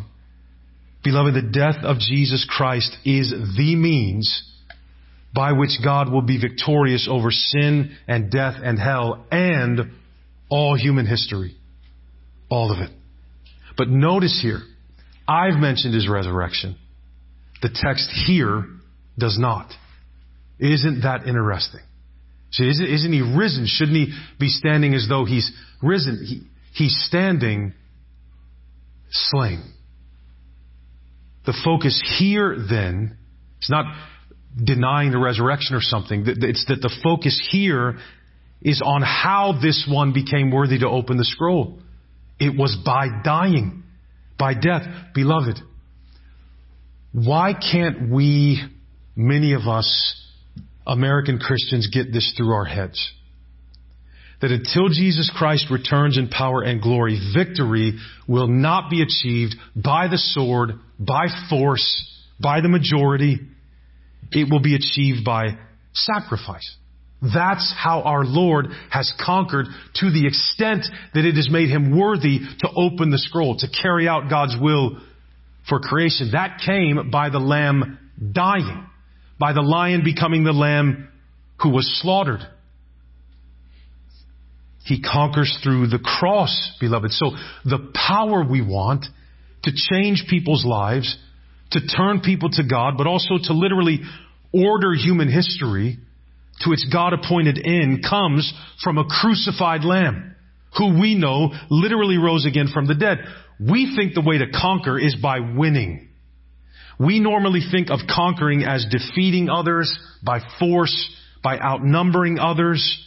Beloved, 1.08 1.36
the 1.36 1.42
death 1.42 1.86
of 1.86 2.00
Jesus 2.00 2.46
Christ 2.50 2.94
is 3.06 3.30
the 3.30 3.76
means 3.78 4.44
by 5.34 5.54
which 5.54 5.80
God 5.82 6.12
will 6.12 6.22
be 6.22 6.38
victorious 6.38 7.08
over 7.10 7.32
sin 7.32 7.96
and 8.10 8.30
death 8.30 8.56
and 8.62 8.78
hell 8.78 9.26
and 9.32 9.92
all 10.50 10.76
human 10.76 11.06
history. 11.06 11.56
All 12.50 12.74
of 12.74 12.80
it. 12.80 12.90
But 13.78 13.88
notice 13.88 14.38
here, 14.42 14.60
I've 15.26 15.58
mentioned 15.58 15.94
his 15.94 16.10
resurrection. 16.10 16.76
The 17.62 17.70
text 17.74 18.10
here 18.28 18.66
does 19.18 19.38
not. 19.40 19.72
Isn't 20.60 21.04
that 21.04 21.26
interesting? 21.26 21.82
See, 22.52 22.68
isn't, 22.68 22.86
isn't 22.86 23.14
he 23.14 23.22
risen? 23.22 23.66
Shouldn't 23.66 23.96
he 23.96 24.14
be 24.42 24.50
standing 24.50 24.94
as 24.94 25.06
though 25.08 25.24
he's 25.24 25.50
risen? 25.82 26.26
He, 26.26 26.42
he's 26.74 27.02
standing 27.08 27.72
slain. 29.10 29.64
The 31.48 31.58
focus 31.64 32.00
here 32.20 32.58
then 32.70 33.18
is 33.62 33.70
not 33.70 33.86
denying 34.62 35.12
the 35.12 35.18
resurrection 35.18 35.76
or 35.76 35.82
something. 35.82 36.26
It's 36.28 36.66
that 36.66 36.82
the 36.82 36.94
focus 37.02 37.42
here 37.52 37.98
is 38.62 38.82
on 38.86 39.02
how 39.02 39.58
this 39.62 39.88
one 39.90 40.12
became 40.14 40.52
worthy 40.52 40.80
to 40.80 40.88
open 40.90 41.16
the 41.18 41.24
scroll. 41.24 41.80
It 42.38 42.58
was 42.58 42.78
by 42.86 43.08
dying, 43.24 43.84
by 44.38 44.56
death. 44.56 44.84
Beloved, 45.16 45.60
why 47.14 47.54
can't 47.54 48.10
we, 48.12 48.62
many 49.16 49.54
of 49.54 49.62
us, 49.62 50.22
American 50.86 51.40
Christians, 51.40 51.90
get 51.92 52.12
this 52.12 52.34
through 52.36 52.52
our 52.52 52.66
heads? 52.66 53.12
That 54.42 54.52
until 54.52 54.90
Jesus 54.90 55.32
Christ 55.36 55.68
returns 55.72 56.18
in 56.18 56.28
power 56.28 56.62
and 56.62 56.82
glory, 56.82 57.20
victory 57.36 57.98
will 58.28 58.48
not 58.48 58.90
be 58.90 59.02
achieved 59.02 59.56
by 59.76 60.08
the 60.08 60.18
sword, 60.18 60.74
by 61.00 61.28
force, 61.50 61.86
by 62.40 62.62
the 62.62 62.70
majority. 62.70 63.40
It 64.32 64.52
will 64.52 64.62
be 64.62 64.76
achieved 64.76 65.26
by 65.26 65.58
sacrifice. 65.94 66.76
That's 67.22 67.74
how 67.76 68.02
our 68.02 68.24
Lord 68.24 68.68
has 68.92 69.12
conquered 69.20 69.66
to 69.96 70.12
the 70.12 70.28
extent 70.28 70.86
that 71.16 71.26
it 71.26 71.36
has 71.36 71.50
made 71.50 71.70
him 71.70 71.98
worthy 71.98 72.40
to 72.60 72.70
open 72.76 73.10
the 73.10 73.18
scroll, 73.18 73.58
to 73.58 73.68
carry 73.82 74.08
out 74.08 74.30
God's 74.30 74.56
will 74.62 75.00
for 75.68 75.80
creation. 75.80 76.32
That 76.34 76.62
came 76.64 77.10
by 77.10 77.30
the 77.30 77.40
lamb 77.40 77.98
dying, 78.32 78.86
by 79.40 79.54
the 79.54 79.62
lion 79.62 80.04
becoming 80.04 80.44
the 80.44 80.54
lamb 80.54 81.08
who 81.62 81.70
was 81.70 82.00
slaughtered. 82.02 82.42
He 84.88 85.02
conquers 85.02 85.54
through 85.62 85.88
the 85.88 86.00
cross, 86.00 86.72
beloved. 86.80 87.12
So 87.12 87.32
the 87.66 87.92
power 87.94 88.46
we 88.50 88.62
want 88.62 89.06
to 89.64 89.72
change 89.76 90.24
people's 90.30 90.66
lives, 90.66 91.18
to 91.72 91.86
turn 91.86 92.22
people 92.22 92.50
to 92.52 92.64
God, 92.64 92.94
but 92.98 93.06
also 93.06 93.38
to 93.44 93.54
literally 93.54 94.00
order 94.54 94.94
human 94.94 95.30
history, 95.30 95.98
to 96.62 96.72
its 96.72 96.88
God 96.92 97.12
appointed 97.12 97.60
end 97.66 98.06
comes 98.10 98.54
from 98.82 98.98
a 98.98 99.04
crucified 99.04 99.84
lamb 99.84 100.36
who 100.78 100.98
we 101.00 101.16
know 101.16 101.52
literally 101.70 102.18
rose 102.18 102.46
again 102.46 102.70
from 102.74 102.88
the 102.88 102.96
dead. 102.96 103.18
We 103.60 103.94
think 103.94 104.14
the 104.14 104.22
way 104.22 104.38
to 104.38 104.46
conquer 104.50 104.98
is 104.98 105.18
by 105.22 105.40
winning. 105.42 106.08
We 106.98 107.20
normally 107.20 107.62
think 107.70 107.90
of 107.90 108.00
conquering 108.10 108.64
as 108.64 108.86
defeating 108.90 109.50
others 109.50 109.94
by 110.24 110.40
force, 110.60 111.14
by 111.44 111.60
outnumbering 111.60 112.40
others, 112.40 113.04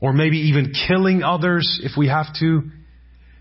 or 0.00 0.12
maybe 0.12 0.38
even 0.48 0.72
killing 0.88 1.22
others 1.22 1.80
if 1.82 1.92
we 1.96 2.08
have 2.08 2.26
to. 2.40 2.62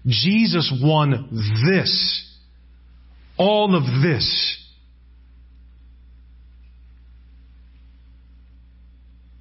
Jesus 0.05 0.71
won 0.83 1.29
this. 1.67 2.31
All 3.37 3.75
of 3.75 3.83
this 4.01 4.61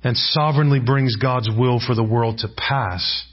and 0.02 0.16
sovereignly 0.16 0.80
brings 0.80 1.16
God's 1.16 1.48
will 1.48 1.80
for 1.84 1.94
the 1.94 2.02
world 2.02 2.38
to 2.38 2.48
pass 2.56 3.24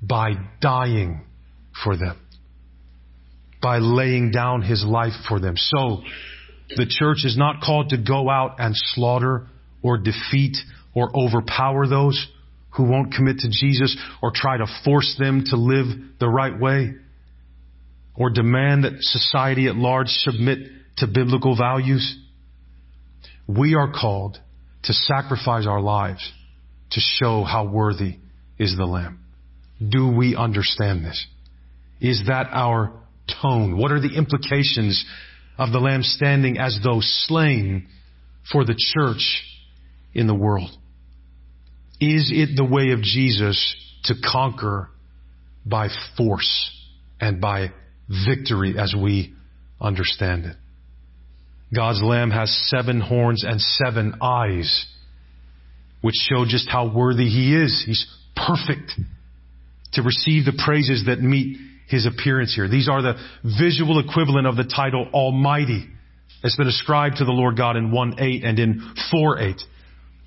by 0.00 0.30
dying 0.60 1.22
for 1.84 1.96
them, 1.96 2.18
by 3.60 3.78
laying 3.78 4.30
down 4.30 4.62
his 4.62 4.84
life 4.84 5.12
for 5.28 5.40
them. 5.40 5.56
So, 5.56 6.02
the 6.76 6.86
church 6.86 7.18
is 7.24 7.36
not 7.36 7.60
called 7.62 7.90
to 7.90 7.98
go 7.98 8.28
out 8.28 8.56
and 8.58 8.74
slaughter 8.74 9.46
or 9.82 9.98
defeat 9.98 10.56
or 10.94 11.10
overpower 11.16 11.86
those 11.86 12.26
who 12.76 12.84
won't 12.84 13.12
commit 13.12 13.38
to 13.38 13.48
Jesus 13.48 13.96
or 14.22 14.30
try 14.34 14.56
to 14.56 14.66
force 14.84 15.16
them 15.18 15.44
to 15.46 15.56
live 15.56 15.86
the 16.20 16.28
right 16.28 16.58
way 16.58 16.94
or 18.14 18.30
demand 18.30 18.84
that 18.84 18.94
society 19.00 19.66
at 19.66 19.76
large 19.76 20.08
submit 20.08 20.58
to 20.98 21.06
biblical 21.06 21.56
values. 21.56 22.18
We 23.46 23.74
are 23.74 23.92
called 23.92 24.38
to 24.84 24.92
sacrifice 24.92 25.66
our 25.66 25.80
lives 25.80 26.32
to 26.92 27.00
show 27.00 27.44
how 27.44 27.66
worthy 27.66 28.16
is 28.58 28.76
the 28.76 28.86
Lamb. 28.86 29.20
Do 29.86 30.08
we 30.08 30.34
understand 30.34 31.04
this? 31.04 31.26
Is 32.00 32.22
that 32.28 32.48
our 32.52 32.92
tone? 33.42 33.76
What 33.76 33.92
are 33.92 34.00
the 34.00 34.16
implications 34.16 35.04
of 35.58 35.72
the 35.72 35.78
Lamb 35.78 36.02
standing 36.02 36.58
as 36.58 36.78
though 36.82 37.00
slain 37.00 37.88
for 38.50 38.64
the 38.64 38.76
church 38.76 39.42
in 40.14 40.26
the 40.26 40.34
world? 40.34 40.70
Is 42.00 42.30
it 42.34 42.56
the 42.56 42.64
way 42.64 42.90
of 42.90 43.00
Jesus 43.02 43.74
to 44.04 44.14
conquer 44.22 44.88
by 45.64 45.88
force 46.16 46.70
and 47.20 47.40
by 47.40 47.72
victory 48.26 48.74
as 48.78 48.94
we 48.94 49.34
understand 49.80 50.44
it? 50.44 50.56
God's 51.74 52.02
Lamb 52.02 52.30
has 52.30 52.50
seven 52.70 53.00
horns 53.00 53.44
and 53.44 53.60
seven 53.60 54.16
eyes, 54.20 54.86
which 56.00 56.14
show 56.28 56.44
just 56.46 56.68
how 56.68 56.94
worthy 56.94 57.28
He 57.28 57.56
is. 57.56 57.82
He's 57.84 58.06
perfect 58.36 58.92
to 59.94 60.02
receive 60.02 60.44
the 60.44 60.60
praises 60.64 61.04
that 61.06 61.20
meet 61.20 61.56
His 61.88 62.06
appearance 62.06 62.54
here. 62.54 62.68
These 62.68 62.88
are 62.88 63.02
the 63.02 63.14
visual 63.58 63.98
equivalent 63.98 64.46
of 64.46 64.56
the 64.56 64.64
title 64.64 65.08
Almighty 65.12 65.88
that's 66.42 66.56
been 66.56 66.68
ascribed 66.68 67.16
to 67.16 67.24
the 67.24 67.32
Lord 67.32 67.56
God 67.56 67.76
in 67.76 67.90
1-8 67.90 68.44
and 68.44 68.58
in 68.58 68.94
4-8. 69.12 69.60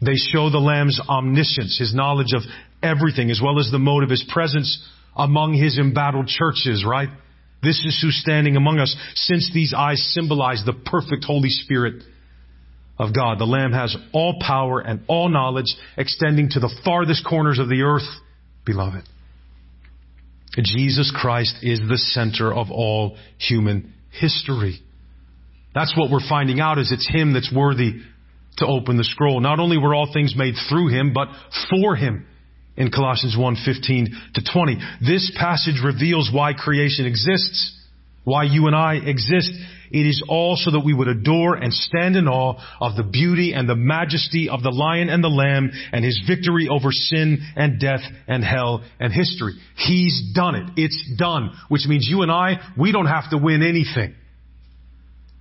They 0.02 0.16
show 0.16 0.50
the 0.50 0.60
Lamb's 0.60 1.00
omniscience, 1.08 1.78
His 1.78 1.94
knowledge 1.94 2.34
of 2.34 2.44
everything, 2.82 3.32
as 3.32 3.42
well 3.44 3.60
as 3.60 3.70
the 3.72 3.80
mode 3.80 4.04
of 4.04 4.10
His 4.10 4.26
presence 4.28 4.88
among 5.16 5.54
His 5.54 5.78
embattled 5.78 6.28
churches, 6.28 6.86
right? 6.88 7.10
This 7.62 7.84
is 7.86 8.00
who's 8.02 8.20
standing 8.22 8.56
among 8.56 8.80
us, 8.80 8.96
since 9.16 9.52
these 9.54 9.74
eyes 9.76 10.02
symbolize 10.14 10.64
the 10.66 10.74
perfect 10.74 11.26
Holy 11.26 11.50
Spirit 11.50 12.04
of 12.98 13.14
God. 13.14 13.40
The 13.40 13.46
Lamb 13.46 13.74
has 13.74 13.96
all 14.14 14.40
power 14.40 14.80
and 14.80 15.02
all 15.08 15.28
knowledge 15.28 15.74
extending 15.98 16.50
to 16.52 16.60
the 16.60 16.74
farthest 16.86 17.26
corners 17.28 17.60
of 17.60 17.68
the 17.68 17.82
earth, 17.82 18.08
beloved. 18.66 19.04
Jesus 20.64 21.14
Christ 21.16 21.58
is 21.62 21.80
the 21.80 21.98
center 21.98 22.54
of 22.54 22.72
all 22.72 23.18
human 23.38 23.94
history. 24.12 24.80
That's 25.76 25.96
what 25.96 26.10
we're 26.10 26.28
finding 26.28 26.60
out 26.60 26.78
is 26.78 26.92
it's 26.92 27.08
Him 27.08 27.34
that's 27.34 27.54
worthy 27.54 28.02
to 28.60 28.68
open 28.68 28.98
the 28.98 29.04
scroll. 29.04 29.40
Not 29.40 29.60
only 29.60 29.78
were 29.78 29.96
all 29.96 30.12
things 30.12 30.36
made 30.36 30.56
through 30.70 30.88
Him, 30.88 31.14
but 31.14 31.28
for 31.70 31.96
Him 31.96 32.26
in 32.78 32.92
Colossians 32.92 33.36
1, 33.38 33.58
15 33.66 34.08
to 34.36 34.42
20. 34.54 34.78
This 35.02 35.32
passage 35.38 35.82
reveals 35.84 36.32
why 36.34 36.54
creation 36.54 37.06
exists, 37.06 37.78
why 38.24 38.44
you 38.44 38.68
and 38.68 38.76
I 38.76 38.96
exist. 38.96 39.52
It 39.92 40.06
is 40.06 40.24
all 40.30 40.56
so 40.56 40.72
that 40.72 40.86
we 40.86 40.94
would 40.94 41.08
adore 41.08 41.56
and 41.56 41.74
stand 41.74 42.16
in 42.16 42.28
awe 42.28 42.62
of 42.80 42.96
the 42.96 43.04
beauty 43.04 43.54
and 43.54 43.68
the 43.68 43.76
majesty 43.76 44.48
of 44.48 44.62
the 44.62 44.70
lion 44.70 45.10
and 45.10 45.24
the 45.24 45.30
lamb 45.30 45.72
and 45.92 46.06
his 46.06 46.22
victory 46.28 46.68
over 46.70 46.92
sin 46.92 47.40
and 47.56 47.80
death 47.80 48.02
and 48.28 48.44
hell 48.44 48.84
and 49.00 49.12
history. 49.12 49.56
He's 49.76 50.32
done 50.34 50.56
it. 50.56 50.70
It's 50.78 51.12
done. 51.18 51.52
Which 51.70 51.88
means 51.88 52.08
you 52.08 52.22
and 52.22 52.32
I, 52.32 52.60
we 52.78 52.92
don't 52.92 53.08
have 53.08 53.32
to 53.32 53.38
win 53.38 53.64
anything. 53.64 54.16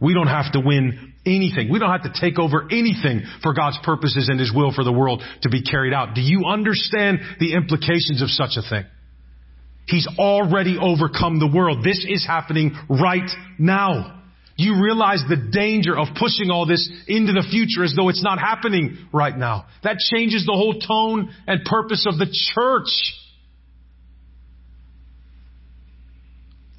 We 0.00 0.14
don't 0.14 0.28
have 0.28 0.52
to 0.52 0.60
win 0.60 1.14
anything. 1.28 1.70
We 1.70 1.78
don't 1.78 1.90
have 1.90 2.10
to 2.10 2.20
take 2.20 2.38
over 2.38 2.64
anything 2.70 3.22
for 3.42 3.54
God's 3.54 3.78
purposes 3.84 4.28
and 4.28 4.40
His 4.40 4.52
will 4.52 4.72
for 4.72 4.84
the 4.84 4.92
world 4.92 5.22
to 5.42 5.48
be 5.48 5.62
carried 5.62 5.92
out. 5.92 6.14
Do 6.14 6.20
you 6.20 6.44
understand 6.46 7.20
the 7.38 7.54
implications 7.54 8.22
of 8.22 8.28
such 8.28 8.56
a 8.56 8.68
thing? 8.68 8.84
He's 9.86 10.08
already 10.18 10.76
overcome 10.80 11.38
the 11.38 11.50
world. 11.52 11.84
This 11.84 12.04
is 12.06 12.26
happening 12.26 12.76
right 12.88 13.30
now. 13.58 14.22
You 14.56 14.82
realize 14.82 15.22
the 15.28 15.48
danger 15.52 15.96
of 15.96 16.08
pushing 16.18 16.50
all 16.50 16.66
this 16.66 16.90
into 17.06 17.32
the 17.32 17.46
future 17.48 17.84
as 17.84 17.94
though 17.96 18.08
it's 18.08 18.24
not 18.24 18.40
happening 18.40 18.98
right 19.12 19.36
now? 19.36 19.66
That 19.84 19.98
changes 19.98 20.44
the 20.44 20.52
whole 20.52 20.80
tone 20.80 21.32
and 21.46 21.64
purpose 21.64 22.06
of 22.06 22.18
the 22.18 22.26
church. 22.26 22.90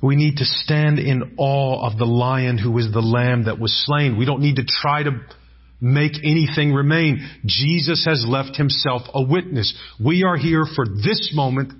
We 0.01 0.15
need 0.15 0.37
to 0.37 0.45
stand 0.45 0.99
in 0.99 1.35
awe 1.37 1.85
of 1.85 1.97
the 1.97 2.05
lion 2.05 2.57
who 2.57 2.77
is 2.77 2.91
the 2.91 3.01
lamb 3.01 3.45
that 3.45 3.59
was 3.59 3.73
slain. 3.85 4.17
We 4.17 4.25
don't 4.25 4.41
need 4.41 4.55
to 4.55 4.65
try 4.65 5.03
to 5.03 5.19
make 5.81 6.13
anything 6.23 6.73
remain. 6.73 7.27
Jesus 7.45 8.05
has 8.05 8.25
left 8.27 8.55
himself 8.55 9.01
a 9.13 9.21
witness. 9.21 9.73
We 10.03 10.23
are 10.23 10.37
here 10.37 10.65
for 10.75 10.85
this 10.85 11.31
moment, 11.33 11.73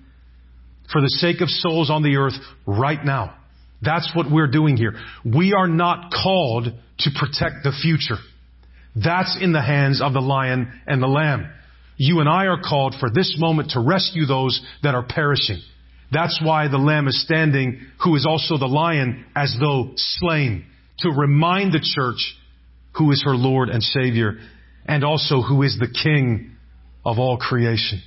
for 0.92 1.02
the 1.02 1.10
sake 1.10 1.42
of 1.42 1.50
souls 1.50 1.90
on 1.90 2.04
the 2.04 2.18
earth 2.18 2.34
right 2.66 3.04
now. 3.04 3.36
That's 3.82 4.12
what 4.14 4.30
we're 4.30 4.52
doing 4.52 4.76
here. 4.76 4.96
We 5.24 5.54
are 5.54 5.68
not 5.68 6.12
called 6.12 6.66
to 6.66 7.10
protect 7.18 7.64
the 7.64 7.72
future. 7.82 8.22
That's 8.96 9.38
in 9.40 9.54
the 9.54 9.62
hands 9.62 10.02
of 10.02 10.14
the 10.14 10.22
lion 10.22 10.74
and 10.86 11.02
the 11.02 11.08
lamb. 11.08 11.50
You 11.96 12.20
and 12.20 12.28
I 12.28 12.46
are 12.46 12.62
called 12.62 12.96
for 13.00 13.10
this 13.10 13.36
moment 13.40 13.72
to 13.72 13.80
rescue 13.80 14.26
those 14.26 14.62
that 14.84 14.96
are 14.96 15.06
perishing. 15.08 15.62
That's 16.12 16.40
why 16.44 16.68
the 16.68 16.78
lamb 16.78 17.08
is 17.08 17.22
standing, 17.22 17.80
who 18.04 18.16
is 18.16 18.26
also 18.26 18.58
the 18.58 18.68
lion, 18.68 19.26
as 19.36 19.56
though 19.60 19.92
slain, 19.96 20.66
to 21.00 21.10
remind 21.10 21.72
the 21.72 21.82
church 21.82 22.36
who 22.94 23.12
is 23.12 23.24
her 23.24 23.36
Lord 23.36 23.70
and 23.70 23.84
Savior, 23.84 24.40
and 24.86 25.04
also 25.04 25.42
who 25.42 25.62
is 25.62 25.78
the 25.80 25.88
King 26.04 26.56
of 27.06 27.20
all 27.20 27.38
creation. 27.38 28.02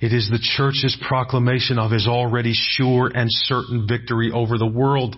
It 0.00 0.12
is 0.12 0.28
the 0.30 0.38
church's 0.56 0.96
proclamation 1.08 1.78
of 1.78 1.90
his 1.90 2.06
already 2.06 2.52
sure 2.54 3.10
and 3.12 3.28
certain 3.30 3.86
victory 3.88 4.30
over 4.32 4.56
the 4.56 4.66
world 4.66 5.16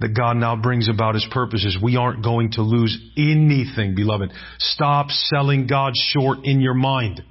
that 0.00 0.16
God 0.16 0.36
now 0.36 0.56
brings 0.56 0.88
about 0.88 1.14
his 1.14 1.26
purposes. 1.30 1.78
We 1.80 1.96
aren't 1.96 2.24
going 2.24 2.52
to 2.52 2.62
lose 2.62 2.98
anything, 3.16 3.94
beloved. 3.94 4.32
Stop 4.58 5.10
selling 5.10 5.68
God 5.68 5.92
short 5.94 6.38
in 6.42 6.60
your 6.60 6.74
mind 6.74 7.22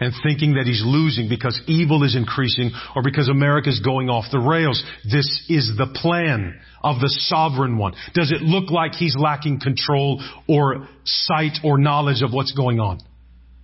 and 0.00 0.12
thinking 0.22 0.54
that 0.54 0.66
he's 0.66 0.82
losing 0.84 1.28
because 1.28 1.60
evil 1.66 2.02
is 2.02 2.16
increasing 2.16 2.70
or 2.96 3.02
because 3.02 3.28
America 3.28 3.68
is 3.68 3.80
going 3.80 4.08
off 4.08 4.24
the 4.32 4.38
rails. 4.38 4.82
This 5.04 5.46
is 5.48 5.72
the 5.76 5.86
plan 5.94 6.58
of 6.82 7.00
the 7.00 7.08
sovereign 7.08 7.78
one. 7.78 7.94
Does 8.12 8.32
it 8.32 8.42
look 8.42 8.70
like 8.70 8.94
he's 8.94 9.16
lacking 9.16 9.60
control 9.60 10.22
or 10.48 10.88
sight 11.04 11.58
or 11.62 11.78
knowledge 11.78 12.22
of 12.22 12.32
what's 12.32 12.52
going 12.52 12.80
on? 12.80 13.00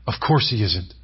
Of 0.07 0.15
course 0.27 0.49
he 0.51 0.63
isn't. 0.63 0.95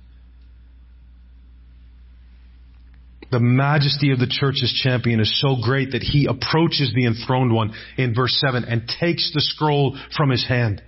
The 3.32 3.40
majesty 3.40 4.12
of 4.12 4.20
the 4.20 4.28
church's 4.28 4.72
champion 4.82 5.18
is 5.18 5.40
so 5.40 5.56
great 5.60 5.90
that 5.90 6.02
he 6.02 6.26
approaches 6.26 6.92
the 6.94 7.06
enthroned 7.06 7.52
one 7.52 7.72
in 7.98 8.14
verse 8.14 8.40
7 8.46 8.64
and 8.64 8.88
takes 9.00 9.32
the 9.34 9.40
scroll 9.40 9.98
from 10.16 10.30
his 10.30 10.46
hand. 10.46 10.80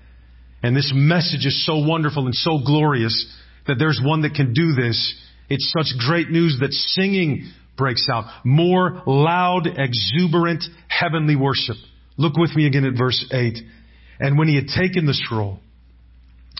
And 0.62 0.76
this 0.76 0.92
message 0.94 1.46
is 1.46 1.66
so 1.66 1.78
wonderful 1.78 2.26
and 2.26 2.34
so 2.34 2.60
glorious 2.64 3.26
that 3.68 3.76
there's 3.78 4.00
one 4.02 4.22
that 4.22 4.34
can 4.34 4.52
do 4.52 4.72
this. 4.72 5.14
It's 5.48 5.72
such 5.72 5.96
great 5.98 6.30
news 6.30 6.58
that 6.60 6.72
singing 6.72 7.50
breaks 7.76 8.06
out. 8.12 8.24
More 8.44 9.02
loud, 9.06 9.66
exuberant, 9.66 10.64
heavenly 10.88 11.36
worship. 11.36 11.76
Look 12.16 12.36
with 12.36 12.54
me 12.54 12.66
again 12.66 12.84
at 12.84 12.98
verse 12.98 13.24
8. 13.32 13.58
And 14.20 14.36
when 14.36 14.48
he 14.48 14.56
had 14.56 14.66
taken 14.66 15.06
the 15.06 15.14
scroll, 15.14 15.60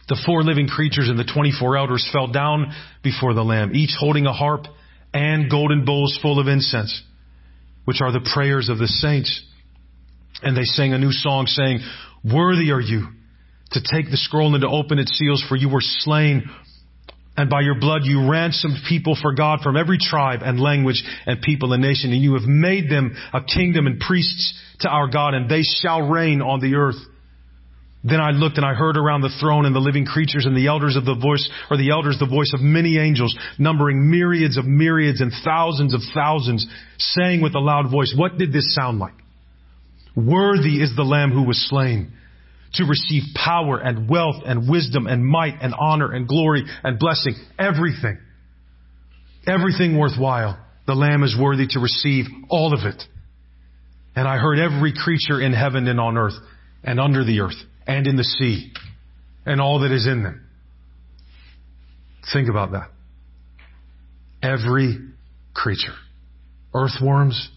the 0.08 0.20
four 0.24 0.42
living 0.42 0.68
creatures 0.68 1.08
and 1.08 1.18
the 1.18 1.30
24 1.30 1.76
elders 1.76 2.08
fell 2.12 2.28
down 2.28 2.72
before 3.02 3.34
the 3.34 3.42
Lamb, 3.42 3.72
each 3.74 3.94
holding 3.98 4.24
a 4.26 4.32
harp 4.32 4.64
and 5.12 5.50
golden 5.50 5.84
bowls 5.84 6.18
full 6.22 6.38
of 6.38 6.46
incense, 6.46 7.02
which 7.84 8.00
are 8.00 8.12
the 8.12 8.26
prayers 8.32 8.68
of 8.68 8.78
the 8.78 8.86
saints. 8.86 9.44
And 10.42 10.56
they 10.56 10.62
sang 10.62 10.92
a 10.92 10.98
new 10.98 11.12
song 11.12 11.46
saying, 11.46 11.80
Worthy 12.24 12.70
are 12.70 12.80
you 12.80 13.08
to 13.72 13.80
take 13.80 14.10
the 14.10 14.16
scroll 14.16 14.54
and 14.54 14.62
to 14.62 14.68
open 14.68 14.98
its 14.98 15.12
seals, 15.18 15.44
for 15.48 15.56
you 15.56 15.68
were 15.68 15.82
slain 15.82 16.48
and 17.38 17.48
by 17.48 17.61
your 17.61 17.79
blood 17.79 18.01
you 18.03 18.29
ransomed 18.29 18.79
people 18.88 19.16
for 19.22 19.33
God 19.33 19.61
from 19.62 19.77
every 19.77 19.96
tribe 19.96 20.40
and 20.42 20.59
language 20.59 21.05
and 21.24 21.40
people 21.40 21.72
and 21.72 21.81
nation. 21.81 22.12
And 22.12 22.20
you 22.20 22.35
have 22.35 22.42
made 22.42 22.90
them 22.90 23.16
a 23.33 23.40
kingdom 23.44 23.87
and 23.87 24.01
priests 24.01 24.61
to 24.81 24.88
our 24.88 25.07
God, 25.09 25.35
and 25.35 25.48
they 25.48 25.62
shall 25.62 26.03
reign 26.03 26.42
on 26.42 26.61
the 26.61 26.74
earth. 26.74 26.98
Then 28.03 28.20
I 28.20 28.31
looked 28.31 28.57
and 28.57 28.66
I 28.66 28.74
heard 28.74 28.96
around 28.96 29.20
the 29.20 29.37
throne 29.40 29.66
and 29.66 29.74
the 29.74 29.81
living 29.81 30.05
creatures 30.05 30.46
and 30.46 30.57
the 30.57 30.66
elders 30.66 30.96
of 30.96 31.05
the 31.05 31.14
voice, 31.14 31.48
or 31.70 31.77
the 31.77 31.90
elders 31.90 32.18
the 32.18 32.27
voice 32.27 32.51
of 32.55 32.61
many 32.61 32.98
angels, 32.98 33.37
numbering 33.57 34.11
myriads 34.11 34.57
of 34.57 34.66
myriads 34.66 35.20
and 35.20 35.33
thousands 35.44 35.94
of 35.94 36.01
thousands, 36.12 36.66
saying 36.98 37.40
with 37.40 37.55
a 37.55 37.61
loud 37.61 37.88
voice, 37.88 38.12
what 38.16 38.37
did 38.37 38.53
this 38.53 38.74
sound 38.74 38.98
like? 38.98 39.14
Worthy 40.16 40.83
is 40.83 40.90
the 40.96 41.05
Lamb 41.05 41.31
who 41.31 41.44
was 41.44 41.68
slain 41.68 42.17
to 42.74 42.85
receive 42.85 43.22
power 43.35 43.78
and 43.78 44.09
wealth 44.09 44.42
and 44.44 44.68
wisdom 44.68 45.07
and 45.07 45.24
might 45.24 45.54
and 45.61 45.74
honor 45.78 46.12
and 46.12 46.28
glory 46.28 46.64
and 46.85 46.98
blessing. 46.98 47.35
Everything. 47.59 48.18
Everything 49.46 49.98
worthwhile. 49.98 50.59
The 50.87 50.94
Lamb 50.94 51.22
is 51.22 51.37
worthy 51.38 51.66
to 51.68 51.81
receive 51.81 52.26
all 52.48 52.72
of 52.72 52.85
it. 52.85 53.02
And 54.14 54.26
I 54.26 54.38
heard 54.38 54.59
every 54.59 54.92
creature 54.92 55.40
in 55.40 55.52
heaven 55.52 55.87
and 55.87 56.00
on 56.00 56.16
earth 56.16 56.35
and 56.83 56.98
under 56.98 57.24
the 57.24 57.40
earth 57.40 57.61
and 57.87 58.07
in 58.07 58.16
the 58.16 58.24
sea 58.24 58.72
and 59.46 59.61
all 59.61 59.81
that 59.81 59.92
is 59.92 60.07
in 60.07 60.22
them. 60.22 60.46
Think 62.33 62.48
about 62.48 62.72
that. 62.72 62.90
Every 64.42 64.98
creature. 65.54 65.94
Earthworms, 66.74 67.48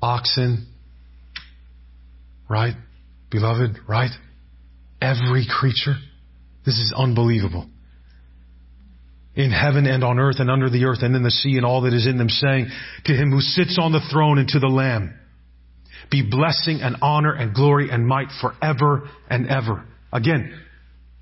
oxen, 0.00 0.66
right? 2.48 2.74
Beloved, 3.30 3.78
right? 3.88 4.10
Every 5.00 5.46
creature. 5.48 5.96
This 6.64 6.76
is 6.76 6.92
unbelievable. 6.96 7.68
In 9.34 9.50
heaven 9.50 9.86
and 9.86 10.02
on 10.02 10.18
earth 10.18 10.36
and 10.38 10.50
under 10.50 10.70
the 10.70 10.84
earth 10.84 11.00
and 11.02 11.14
in 11.14 11.22
the 11.22 11.30
sea 11.30 11.56
and 11.56 11.66
all 11.66 11.82
that 11.82 11.92
is 11.92 12.06
in 12.06 12.16
them 12.16 12.28
saying 12.28 12.68
to 13.04 13.12
him 13.12 13.30
who 13.30 13.40
sits 13.40 13.78
on 13.80 13.92
the 13.92 14.00
throne 14.10 14.38
and 14.38 14.48
to 14.48 14.58
the 14.58 14.66
lamb, 14.66 15.14
be 16.10 16.26
blessing 16.28 16.80
and 16.80 16.96
honor 17.02 17.32
and 17.32 17.54
glory 17.54 17.90
and 17.90 18.06
might 18.06 18.28
forever 18.40 19.08
and 19.28 19.46
ever. 19.48 19.84
Again, 20.12 20.58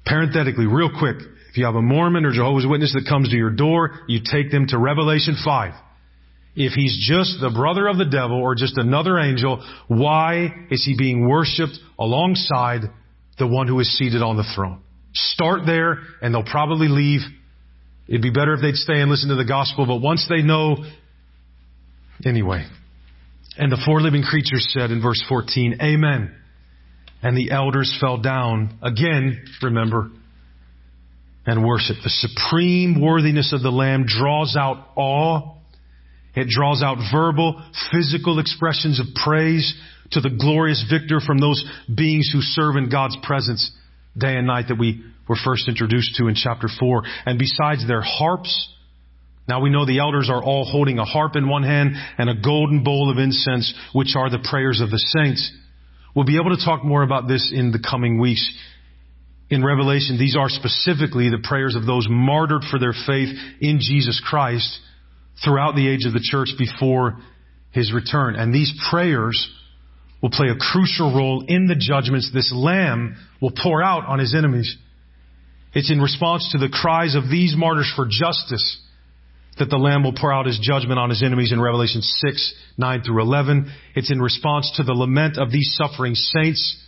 parenthetically, 0.05 0.67
real 0.67 0.91
quick, 0.97 1.17
if 1.51 1.57
you 1.57 1.65
have 1.65 1.75
a 1.75 1.83
Mormon 1.83 2.25
or 2.25 2.33
Jehovah's 2.33 2.67
Witness 2.69 2.93
that 2.95 3.09
comes 3.09 3.31
to 3.31 3.37
your 3.37 3.51
door, 3.51 4.01
you 4.07 4.21
take 4.25 4.51
them 4.51 4.67
to 4.69 4.79
Revelation 4.79 5.37
5. 5.43 5.73
If 6.57 6.73
he's 6.73 6.97
just 7.09 7.41
the 7.41 7.51
brother 7.51 7.89
of 7.89 7.99
the 7.99 8.05
devil 8.05 8.37
or 8.37 8.55
just 8.55 8.79
another 8.79 9.19
angel, 9.19 9.65
why 9.89 10.67
is 10.71 10.85
he 10.85 10.97
being 10.97 11.29
worshiped 11.29 11.79
alongside 11.99 12.83
the 13.39 13.47
one 13.47 13.67
who 13.67 13.81
is 13.81 13.97
seated 13.99 14.23
on 14.23 14.37
the 14.37 14.45
throne? 14.55 14.81
Start 15.15 15.67
there 15.67 15.99
and 16.23 16.33
they'll 16.33 16.45
probably 16.45 16.89
leave. 16.89 17.23
It'd 18.07 18.23
be 18.23 18.31
better 18.31 18.55
if 18.55 18.61
they'd 18.61 18.77
stay 18.77 19.01
and 19.01 19.11
listen 19.11 19.31
to 19.31 19.35
the 19.35 19.45
gospel, 19.45 19.87
but 19.87 19.97
once 19.97 20.27
they 20.29 20.43
know, 20.43 20.85
anyway. 22.25 22.67
And 23.57 23.73
the 23.73 23.81
four 23.85 24.01
living 24.01 24.23
creatures 24.23 24.69
said 24.77 24.91
in 24.91 25.03
verse 25.03 25.23
14, 25.29 25.79
Amen. 25.81 26.35
And 27.23 27.37
the 27.37 27.51
elders 27.51 27.97
fell 28.01 28.19
down 28.19 28.79
again, 28.83 29.45
remember, 29.63 30.11
and 31.47 31.65
worshiped. 31.65 32.01
The 32.03 32.11
supreme 32.11 33.01
worthiness 33.01 33.53
of 33.53 33.63
the 33.63 33.71
Lamb 33.71 34.05
draws 34.07 34.57
out 34.57 34.89
awe 34.97 35.54
it 36.35 36.49
draws 36.49 36.83
out 36.83 36.99
verbal, 37.13 37.63
physical 37.93 38.39
expressions 38.39 39.01
of 39.01 39.07
praise 39.15 39.75
to 40.11 40.21
the 40.21 40.31
glorious 40.31 40.85
victor 40.91 41.21
from 41.21 41.39
those 41.39 41.65
beings 41.93 42.31
who 42.33 42.41
serve 42.41 42.77
in 42.77 42.91
God's 42.91 43.17
presence 43.23 43.71
day 44.17 44.37
and 44.37 44.47
night 44.47 44.67
that 44.69 44.79
we 44.79 45.05
were 45.29 45.37
first 45.43 45.69
introduced 45.69 46.17
to 46.17 46.29
in 46.29 46.35
chapter 46.35 46.69
4. 46.69 47.03
And 47.27 47.39
besides 47.39 47.87
their 47.87 48.03
harps, 48.03 48.69
now 49.49 49.61
we 49.61 49.71
know 49.71 49.87
the 49.87 49.99
elders 49.99 50.29
are 50.31 50.43
all 50.43 50.65
holding 50.65 50.99
a 50.99 51.05
harp 51.05 51.37
in 51.37 51.49
one 51.49 51.63
hand 51.63 51.95
and 52.19 52.31
a 52.31 52.41
golden 52.41 52.83
bowl 52.83 53.11
of 53.11 53.19
incense, 53.19 53.75
which 53.93 54.15
are 54.17 54.31
the 54.31 54.47
prayers 54.51 54.81
of 54.81 54.91
the 54.91 54.99
saints. 54.99 55.53
We'll 56.15 56.25
be 56.25 56.39
able 56.39 56.57
to 56.57 56.65
talk 56.65 56.85
more 56.85 57.03
about 57.03 57.29
this 57.29 57.53
in 57.55 57.73
the 57.73 57.79
coming 57.79 58.19
weeks. 58.21 58.47
In 59.51 59.65
Revelation, 59.65 60.19
these 60.19 60.37
are 60.37 60.49
specifically 60.49 61.29
the 61.29 61.43
prayers 61.43 61.77
of 61.77 61.87
those 61.87 62.07
martyred 62.09 62.63
for 62.71 62.79
their 62.79 62.95
faith 63.07 63.29
in 63.61 63.79
Jesus 63.81 64.21
Christ 64.25 64.81
throughout 65.43 65.75
the 65.75 65.89
age 65.89 66.05
of 66.07 66.13
the 66.13 66.21
church 66.23 66.51
before 66.59 67.19
his 67.73 67.93
return. 67.93 68.37
And 68.37 68.55
these 68.55 68.73
prayers 68.91 69.51
will 70.23 70.31
play 70.31 70.49
a 70.49 70.57
crucial 70.57 71.15
role 71.15 71.45
in 71.47 71.67
the 71.67 71.75
judgments 71.75 72.31
this 72.33 72.53
lamb 72.55 73.17
will 73.43 73.53
pour 73.63 73.83
out 73.83 74.07
on 74.07 74.19
his 74.19 74.35
enemies. 74.35 74.77
It's 75.75 75.91
in 75.91 76.01
response 76.01 76.49
to 76.53 76.59
the 76.59 76.69
cries 76.69 77.15
of 77.15 77.29
these 77.29 77.55
martyrs 77.57 77.93
for 77.95 78.07
justice 78.09 78.81
that 79.59 79.71
the 79.71 79.77
Lamb 79.77 80.03
will 80.03 80.15
pour 80.19 80.33
out 80.33 80.47
his 80.47 80.59
judgment 80.61 80.99
on 80.99 81.11
his 81.11 81.23
enemies 81.23 81.53
in 81.53 81.61
Revelation 81.61 82.01
6, 82.01 82.55
9 82.77 83.03
through 83.03 83.23
11. 83.23 83.71
It's 83.95 84.11
in 84.11 84.21
response 84.21 84.73
to 84.77 84.83
the 84.83 84.95
lament 84.95 85.39
of 85.39 85.53
these 85.53 85.77
suffering 85.77 86.15
saints 86.15 86.81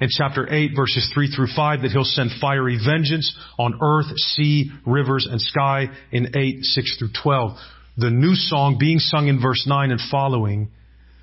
in 0.00 0.08
chapter 0.10 0.46
8 0.48 0.70
verses 0.76 1.10
3 1.12 1.30
through 1.30 1.48
5 1.54 1.82
that 1.82 1.90
he'll 1.90 2.04
send 2.04 2.30
fiery 2.40 2.78
vengeance 2.82 3.36
on 3.58 3.78
earth, 3.82 4.06
sea, 4.16 4.70
rivers, 4.86 5.26
and 5.30 5.40
sky 5.40 5.88
in 6.12 6.36
8, 6.36 6.64
6 6.64 6.96
through 6.98 7.10
12 7.22 7.56
the 7.98 8.10
new 8.10 8.34
song 8.34 8.76
being 8.78 9.00
sung 9.00 9.26
in 9.26 9.40
verse 9.40 9.64
9 9.66 9.90
and 9.90 10.00
following 10.10 10.70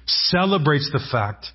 celebrates 0.06 0.90
the 0.92 1.04
fact 1.12 1.48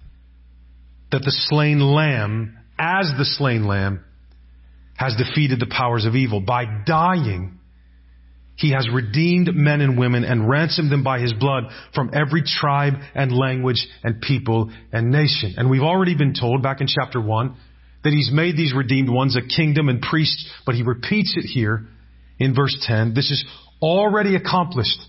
that 1.12 1.22
the 1.22 1.30
slain 1.30 1.78
lamb, 1.78 2.56
as 2.78 3.12
the 3.18 3.26
slain 3.26 3.66
lamb, 3.66 4.02
has 4.96 5.14
defeated 5.16 5.60
the 5.60 5.66
powers 5.66 6.06
of 6.06 6.14
evil. 6.14 6.40
By 6.40 6.64
dying, 6.86 7.58
he 8.56 8.72
has 8.72 8.88
redeemed 8.92 9.50
men 9.54 9.82
and 9.82 9.98
women 9.98 10.24
and 10.24 10.48
ransomed 10.48 10.90
them 10.90 11.04
by 11.04 11.20
his 11.20 11.34
blood 11.34 11.64
from 11.94 12.10
every 12.14 12.42
tribe 12.42 12.94
and 13.14 13.30
language 13.30 13.86
and 14.02 14.22
people 14.22 14.70
and 14.90 15.10
nation. 15.10 15.54
And 15.58 15.68
we've 15.68 15.82
already 15.82 16.16
been 16.16 16.34
told 16.34 16.62
back 16.62 16.80
in 16.80 16.86
chapter 16.86 17.20
1 17.20 17.56
that 18.04 18.12
he's 18.12 18.30
made 18.32 18.56
these 18.56 18.74
redeemed 18.74 19.10
ones 19.10 19.36
a 19.36 19.42
kingdom 19.46 19.90
and 19.90 20.00
priests, 20.00 20.50
but 20.64 20.74
he 20.74 20.82
repeats 20.82 21.34
it 21.36 21.46
here 21.46 21.86
in 22.38 22.54
verse 22.54 22.76
10. 22.86 23.12
This 23.14 23.30
is 23.30 23.44
already 23.82 24.36
accomplished. 24.36 25.00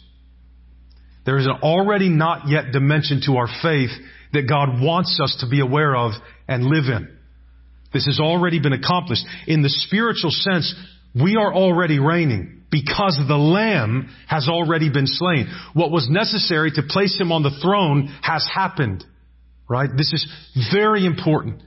There 1.25 1.37
is 1.37 1.45
an 1.45 1.59
already 1.61 2.09
not 2.09 2.47
yet 2.47 2.71
dimension 2.71 3.21
to 3.25 3.37
our 3.37 3.47
faith 3.61 3.91
that 4.33 4.47
God 4.47 4.81
wants 4.81 5.19
us 5.21 5.37
to 5.41 5.49
be 5.49 5.59
aware 5.59 5.95
of 5.95 6.13
and 6.47 6.65
live 6.65 6.85
in. 6.85 7.17
This 7.93 8.05
has 8.05 8.19
already 8.19 8.59
been 8.59 8.73
accomplished. 8.73 9.25
In 9.47 9.61
the 9.61 9.69
spiritual 9.69 10.31
sense, 10.31 10.73
we 11.13 11.35
are 11.35 11.53
already 11.53 11.99
reigning 11.99 12.63
because 12.71 13.19
the 13.27 13.35
Lamb 13.35 14.09
has 14.27 14.47
already 14.47 14.89
been 14.89 15.07
slain. 15.07 15.47
What 15.73 15.91
was 15.91 16.07
necessary 16.09 16.71
to 16.71 16.83
place 16.87 17.19
him 17.19 17.31
on 17.31 17.43
the 17.43 17.59
throne 17.61 18.07
has 18.21 18.47
happened. 18.51 19.03
Right? 19.67 19.89
This 19.95 20.13
is 20.13 20.25
very 20.73 21.05
important 21.05 21.61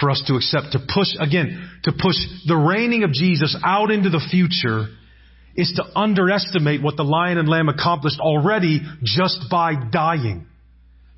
for 0.00 0.10
us 0.10 0.22
to 0.26 0.34
accept, 0.34 0.72
to 0.72 0.78
push, 0.78 1.08
again, 1.20 1.70
to 1.84 1.92
push 1.92 2.16
the 2.46 2.56
reigning 2.56 3.04
of 3.04 3.12
Jesus 3.12 3.56
out 3.62 3.90
into 3.90 4.10
the 4.10 4.26
future 4.30 4.88
is 5.56 5.72
to 5.76 5.98
underestimate 5.98 6.82
what 6.82 6.96
the 6.96 7.04
lion 7.04 7.38
and 7.38 7.48
lamb 7.48 7.68
accomplished 7.68 8.20
already 8.20 8.80
just 9.02 9.38
by 9.50 9.74
dying. 9.90 10.46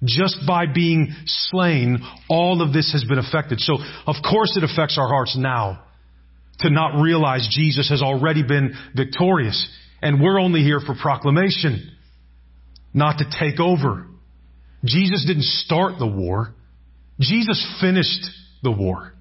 Just 0.05 0.37
by 0.47 0.67
being 0.67 1.15
slain, 1.25 1.99
all 2.29 2.61
of 2.61 2.73
this 2.73 2.93
has 2.93 3.05
been 3.05 3.19
affected. 3.19 3.61
So, 3.61 3.79
of 4.07 4.17
course 4.23 4.57
it 4.57 4.63
affects 4.63 4.99
our 4.99 5.09
hearts 5.09 5.37
now 5.39 5.83
to 6.61 6.71
not 6.71 7.01
realize 7.01 7.49
Jesus 7.51 7.89
has 7.89 8.03
already 8.03 8.43
been 8.43 8.75
victorious. 8.95 9.69
And 10.03 10.21
we're 10.21 10.39
only 10.39 10.61
here 10.61 10.81
for 10.81 10.95
proclamation, 10.95 11.91
not 12.93 13.19
to 13.19 13.25
take 13.41 13.59
over. 13.59 14.07
Jesus 14.85 15.25
didn't 15.27 15.45
start 15.45 15.99
the 15.99 16.07
war. 16.07 16.55
Jesus 17.19 17.67
finished 17.81 18.25
the 18.63 18.71
war. 18.71 19.15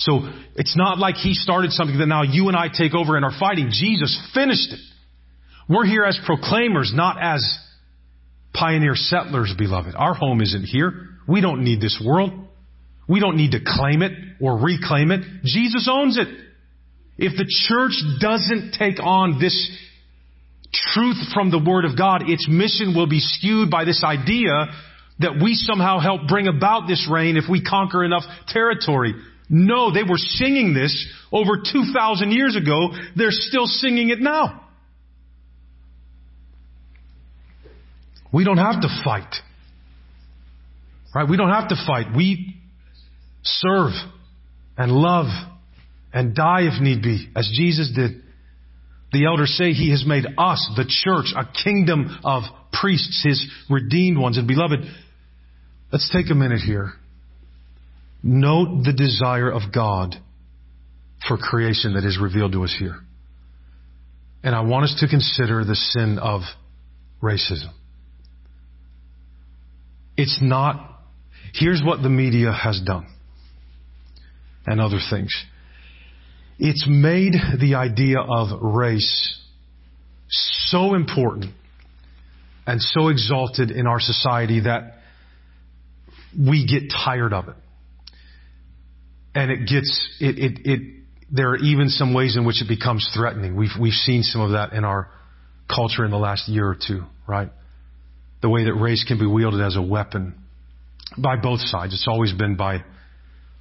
So 0.00 0.20
it's 0.56 0.76
not 0.78 0.98
like 0.98 1.16
he 1.16 1.34
started 1.34 1.72
something 1.72 1.98
that 1.98 2.06
now 2.06 2.22
you 2.22 2.48
and 2.48 2.56
I 2.56 2.68
take 2.68 2.94
over 2.94 3.16
and 3.16 3.24
are 3.24 3.38
fighting. 3.38 3.68
Jesus 3.70 4.18
finished 4.32 4.72
it. 4.72 4.80
We're 5.68 5.84
here 5.84 6.04
as 6.04 6.18
proclaimers, 6.24 6.92
not 6.94 7.18
as 7.20 7.44
pioneer 8.54 8.94
settlers, 8.94 9.54
beloved. 9.56 9.94
Our 9.94 10.14
home 10.14 10.40
isn't 10.40 10.64
here. 10.64 11.08
We 11.28 11.42
don't 11.42 11.62
need 11.62 11.82
this 11.82 12.02
world. 12.04 12.32
We 13.08 13.20
don't 13.20 13.36
need 13.36 13.52
to 13.52 13.60
claim 13.64 14.00
it 14.00 14.12
or 14.40 14.58
reclaim 14.58 15.10
it. 15.10 15.20
Jesus 15.44 15.86
owns 15.90 16.16
it. 16.16 16.28
If 17.18 17.36
the 17.36 17.46
church 17.68 17.92
doesn't 18.20 18.72
take 18.78 18.98
on 19.02 19.38
this 19.38 19.54
truth 20.72 21.18
from 21.34 21.50
the 21.50 21.62
Word 21.62 21.84
of 21.84 21.98
God, 21.98 22.22
its 22.30 22.48
mission 22.48 22.94
will 22.96 23.08
be 23.08 23.20
skewed 23.20 23.70
by 23.70 23.84
this 23.84 24.02
idea 24.02 24.66
that 25.18 25.38
we 25.42 25.54
somehow 25.54 26.00
help 26.00 26.22
bring 26.26 26.48
about 26.48 26.88
this 26.88 27.06
reign 27.12 27.36
if 27.36 27.44
we 27.50 27.62
conquer 27.62 28.02
enough 28.02 28.22
territory. 28.48 29.12
No, 29.52 29.92
they 29.92 30.04
were 30.04 30.16
singing 30.16 30.74
this 30.74 31.06
over 31.32 31.56
2,000 31.56 32.30
years 32.30 32.54
ago. 32.54 32.90
They're 33.16 33.32
still 33.32 33.66
singing 33.66 34.10
it 34.10 34.20
now. 34.20 34.68
We 38.32 38.44
don't 38.44 38.58
have 38.58 38.80
to 38.82 39.02
fight. 39.04 39.34
Right? 41.12 41.28
We 41.28 41.36
don't 41.36 41.50
have 41.50 41.68
to 41.70 41.74
fight. 41.84 42.14
We 42.16 42.54
serve 43.42 43.90
and 44.78 44.92
love 44.92 45.26
and 46.12 46.32
die 46.32 46.62
if 46.62 46.80
need 46.80 47.02
be, 47.02 47.28
as 47.34 47.52
Jesus 47.52 47.90
did. 47.92 48.22
The 49.12 49.26
elders 49.26 49.56
say 49.58 49.72
he 49.72 49.90
has 49.90 50.04
made 50.06 50.26
us, 50.38 50.70
the 50.76 50.84
church, 50.86 51.34
a 51.36 51.44
kingdom 51.64 52.20
of 52.22 52.44
priests, 52.72 53.24
his 53.24 53.44
redeemed 53.68 54.16
ones. 54.16 54.38
And 54.38 54.46
beloved, 54.46 54.78
let's 55.92 56.08
take 56.14 56.30
a 56.30 56.36
minute 56.36 56.60
here 56.60 56.92
Note 58.22 58.82
the 58.84 58.92
desire 58.92 59.50
of 59.50 59.72
God 59.72 60.14
for 61.26 61.36
creation 61.36 61.94
that 61.94 62.04
is 62.04 62.18
revealed 62.20 62.52
to 62.52 62.64
us 62.64 62.74
here. 62.78 62.96
And 64.42 64.54
I 64.54 64.60
want 64.60 64.84
us 64.84 64.96
to 65.00 65.08
consider 65.08 65.64
the 65.64 65.74
sin 65.74 66.18
of 66.18 66.42
racism. 67.22 67.72
It's 70.16 70.38
not, 70.42 70.90
Here's 71.52 71.82
what 71.84 72.02
the 72.02 72.08
media 72.08 72.52
has 72.52 72.80
done 72.84 73.06
and 74.66 74.80
other 74.80 74.98
things. 75.10 75.34
It's 76.58 76.86
made 76.88 77.34
the 77.58 77.74
idea 77.76 78.18
of 78.20 78.60
race 78.62 79.38
so 80.28 80.94
important 80.94 81.52
and 82.66 82.80
so 82.80 83.08
exalted 83.08 83.70
in 83.70 83.86
our 83.86 83.98
society 83.98 84.60
that 84.60 84.98
we 86.38 86.66
get 86.66 86.92
tired 87.04 87.32
of 87.32 87.48
it. 87.48 87.56
And 89.34 89.50
it 89.50 89.68
gets, 89.68 90.16
it, 90.20 90.38
it, 90.38 90.60
it, 90.64 90.80
there 91.30 91.50
are 91.50 91.56
even 91.56 91.88
some 91.88 92.14
ways 92.14 92.36
in 92.36 92.44
which 92.44 92.60
it 92.62 92.68
becomes 92.68 93.08
threatening. 93.14 93.56
We've, 93.56 93.70
we've 93.80 93.92
seen 93.92 94.22
some 94.22 94.40
of 94.40 94.52
that 94.52 94.72
in 94.72 94.84
our 94.84 95.10
culture 95.68 96.04
in 96.04 96.10
the 96.10 96.18
last 96.18 96.48
year 96.48 96.66
or 96.66 96.76
two, 96.76 97.04
right? 97.28 97.50
The 98.42 98.48
way 98.48 98.64
that 98.64 98.74
race 98.74 99.04
can 99.06 99.18
be 99.18 99.26
wielded 99.26 99.60
as 99.60 99.76
a 99.76 99.82
weapon 99.82 100.34
by 101.16 101.36
both 101.36 101.60
sides. 101.60 101.92
It's 101.92 102.08
always 102.08 102.32
been 102.32 102.56
by 102.56 102.84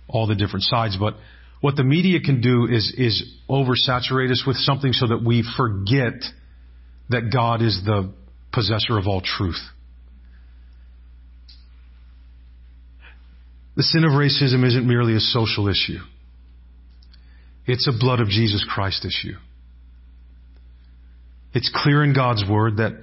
all 0.08 0.26
the 0.26 0.36
different 0.36 0.64
sides, 0.64 0.98
but 0.98 1.16
what 1.62 1.76
the 1.76 1.84
media 1.84 2.20
can 2.20 2.42
do 2.42 2.66
is, 2.66 2.94
is 2.98 3.38
oversaturate 3.50 4.32
us 4.32 4.44
with 4.48 4.56
something 4.58 4.94
so 4.94 5.08
that 5.08 5.24
we 5.24 5.44
forget 5.58 6.14
that 7.10 7.32
God 7.34 7.62
is 7.62 7.82
the 7.86 8.12
possessor 8.54 8.98
of 8.98 9.08
all 9.08 9.22
truth. 9.22 9.60
The 13.76 13.84
sin 13.84 14.04
of 14.04 14.12
racism 14.12 14.66
isn't 14.66 14.88
merely 14.88 15.16
a 15.16 15.20
social 15.20 15.68
issue. 15.68 16.00
It's 17.66 17.88
a 17.88 17.98
blood 17.98 18.20
of 18.20 18.28
Jesus 18.28 18.66
Christ 18.68 19.06
issue. 19.06 19.36
It's 21.54 21.72
clear 21.74 22.04
in 22.04 22.14
God's 22.14 22.44
Word 22.50 22.78
that 22.78 22.94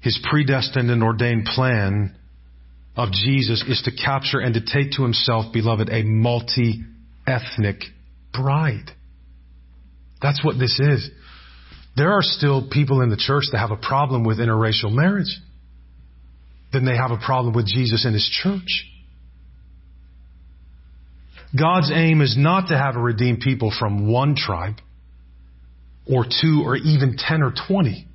His 0.00 0.18
predestined 0.28 0.90
and 0.90 1.02
ordained 1.02 1.46
plan 1.46 2.16
of 2.96 3.10
Jesus 3.12 3.64
is 3.68 3.82
to 3.84 3.92
capture 3.92 4.40
and 4.40 4.54
to 4.54 4.60
take 4.60 4.92
to 4.92 5.02
Himself, 5.02 5.52
beloved, 5.52 5.88
a 5.90 6.02
multi-ethnic 6.02 7.82
bride. 8.32 8.90
That's 10.20 10.44
what 10.44 10.58
this 10.58 10.78
is. 10.80 11.10
There 11.96 12.12
are 12.12 12.22
still 12.22 12.68
people 12.70 13.00
in 13.00 13.10
the 13.10 13.16
church 13.16 13.44
that 13.52 13.58
have 13.58 13.70
a 13.70 13.76
problem 13.76 14.24
with 14.24 14.38
interracial 14.38 14.92
marriage. 14.92 15.38
Then 16.72 16.84
they 16.84 16.96
have 16.96 17.12
a 17.12 17.18
problem 17.24 17.54
with 17.54 17.66
Jesus 17.66 18.04
and 18.04 18.14
His 18.14 18.28
church. 18.42 18.90
God's 21.58 21.90
aim 21.94 22.20
is 22.20 22.36
not 22.36 22.68
to 22.68 22.76
have 22.76 22.96
a 22.96 23.00
redeemed 23.00 23.40
people 23.40 23.72
from 23.78 24.10
one 24.10 24.34
tribe 24.36 24.76
or 26.10 26.24
two 26.24 26.62
or 26.64 26.76
even 26.76 27.16
10 27.16 27.42
or 27.42 27.52
20, 27.68 28.06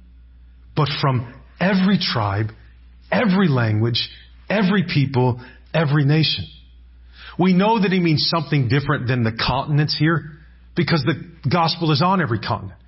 but 0.75 0.89
from 1.01 1.33
every 1.59 1.97
tribe, 1.99 2.47
every 3.11 3.47
language, 3.47 4.09
every 4.49 4.83
people, 4.83 5.41
every 5.73 6.05
nation. 6.05 6.45
We 7.37 7.53
know 7.53 7.81
that 7.81 7.91
he 7.91 7.99
means 7.99 8.27
something 8.29 8.67
different 8.67 9.07
than 9.07 9.23
the 9.23 9.31
continents 9.31 9.97
here 9.97 10.31
because 10.75 11.03
the 11.05 11.49
gospel 11.49 11.91
is 11.91 12.01
on 12.01 12.21
every 12.21 12.39
continent. 12.39 12.79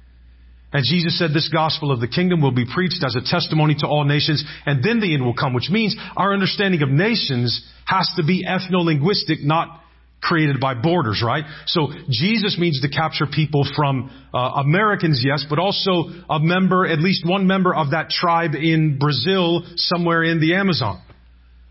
And 0.74 0.86
Jesus 0.86 1.18
said 1.18 1.32
this 1.34 1.50
gospel 1.50 1.92
of 1.92 2.00
the 2.00 2.08
kingdom 2.08 2.42
will 2.42 2.54
be 2.54 2.66
preached 2.66 3.04
as 3.06 3.16
a 3.16 3.22
testimony 3.22 3.76
to 3.80 3.88
all 3.88 4.06
nations, 4.06 4.44
and 4.66 4.84
then 4.84 5.02
the 5.02 5.14
end 5.14 5.26
will 5.26 5.34
come, 5.34 5.54
which 5.54 5.70
means 5.70 5.96
our 6.16 6.34
understanding 6.34 6.82
of 6.82 6.90
nations 6.90 7.66
has 7.86 8.10
to 8.16 8.24
be 8.24 8.46
ethno-linguistic, 8.46 9.42
not 9.42 9.81
created 10.22 10.60
by 10.60 10.76
borders, 10.76 11.24
right? 11.26 11.44
So 11.66 11.88
Jesus 12.10 12.58
means 12.60 12.82
to 12.82 12.90
capture 12.90 13.26
people 13.26 13.68
from 13.76 14.12
uh, 14.34 14.38
Americans, 14.38 15.22
yes, 15.26 15.46
but 15.50 15.60
also 15.60 16.10
a 16.30 16.40
member, 16.40 16.86
at 16.86 17.00
least 17.00 17.26
one 17.26 17.48
member 17.48 17.74
of 17.74 17.92
that 17.92 18.10
tribe 18.10 18.54
in 18.54 19.00
Brazil, 19.00 19.64
somewhere 19.76 20.24
in 20.24 20.40
the 20.40 20.54
Amazon, 20.56 21.02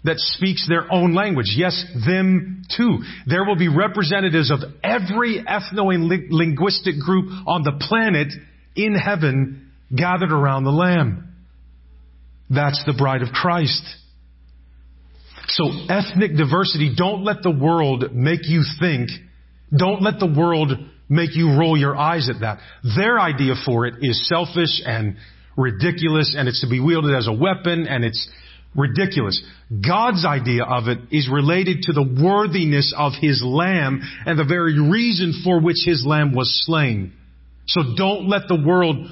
that 0.03 0.19
speaks 0.19 0.67
their 0.69 0.93
own 0.93 1.15
language. 1.15 1.55
Yes, 1.57 1.85
them 2.07 2.63
too. 2.77 2.99
There 3.27 3.45
will 3.45 3.57
be 3.57 3.69
representatives 3.69 4.51
of 4.51 4.61
every 4.83 5.45
ethno-linguistic 5.45 6.99
group 6.99 7.31
on 7.47 7.63
the 7.63 7.77
planet 7.89 8.33
in 8.75 8.95
heaven 8.95 9.71
gathered 9.97 10.33
around 10.33 10.65
the 10.65 10.71
Lamb. 10.71 11.35
That's 12.49 12.83
the 12.85 12.95
bride 12.95 13.23
of 13.23 13.29
Christ. 13.29 13.83
So 15.49 15.65
ethnic 15.89 16.37
diversity, 16.37 16.95
don't 16.97 17.25
let 17.25 17.43
the 17.43 17.51
world 17.51 18.13
make 18.13 18.49
you 18.49 18.63
think, 18.79 19.11
don't 19.77 20.03
let 20.03 20.19
the 20.19 20.27
world 20.27 20.73
make 21.09 21.35
you 21.35 21.59
roll 21.59 21.77
your 21.77 21.97
eyes 21.97 22.31
at 22.31 22.41
that. 22.41 22.61
Their 22.97 23.19
idea 23.19 23.55
for 23.67 23.87
it 23.87 23.95
is 24.01 24.29
selfish 24.29 24.81
and 24.85 25.17
ridiculous 25.57 26.35
and 26.37 26.49
it's 26.49 26.61
to 26.61 26.69
be 26.69 26.81
wielded 26.81 27.15
as 27.15 27.27
a 27.27 27.33
weapon 27.33 27.87
and 27.87 28.05
it's 28.05 28.29
ridiculous. 28.75 29.43
God's 29.87 30.25
idea 30.25 30.65
of 30.65 30.89
it 30.89 30.99
is 31.11 31.29
related 31.31 31.83
to 31.83 31.93
the 31.93 32.03
worthiness 32.03 32.95
of 32.97 33.13
His 33.21 33.43
Lamb 33.45 34.01
and 34.25 34.39
the 34.39 34.45
very 34.45 34.79
reason 34.81 35.43
for 35.45 35.61
which 35.61 35.79
His 35.85 36.05
Lamb 36.07 36.33
was 36.33 36.65
slain. 36.65 37.13
So 37.67 37.95
don't 37.97 38.29
let 38.29 38.43
the 38.49 38.63
world 38.65 39.11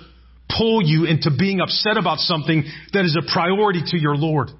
pull 0.56 0.82
you 0.82 1.04
into 1.04 1.30
being 1.36 1.60
upset 1.60 1.96
about 1.96 2.18
something 2.18 2.64
that 2.92 3.04
is 3.04 3.16
a 3.16 3.32
priority 3.32 3.82
to 3.88 3.98
your 3.98 4.16
Lord. 4.16 4.50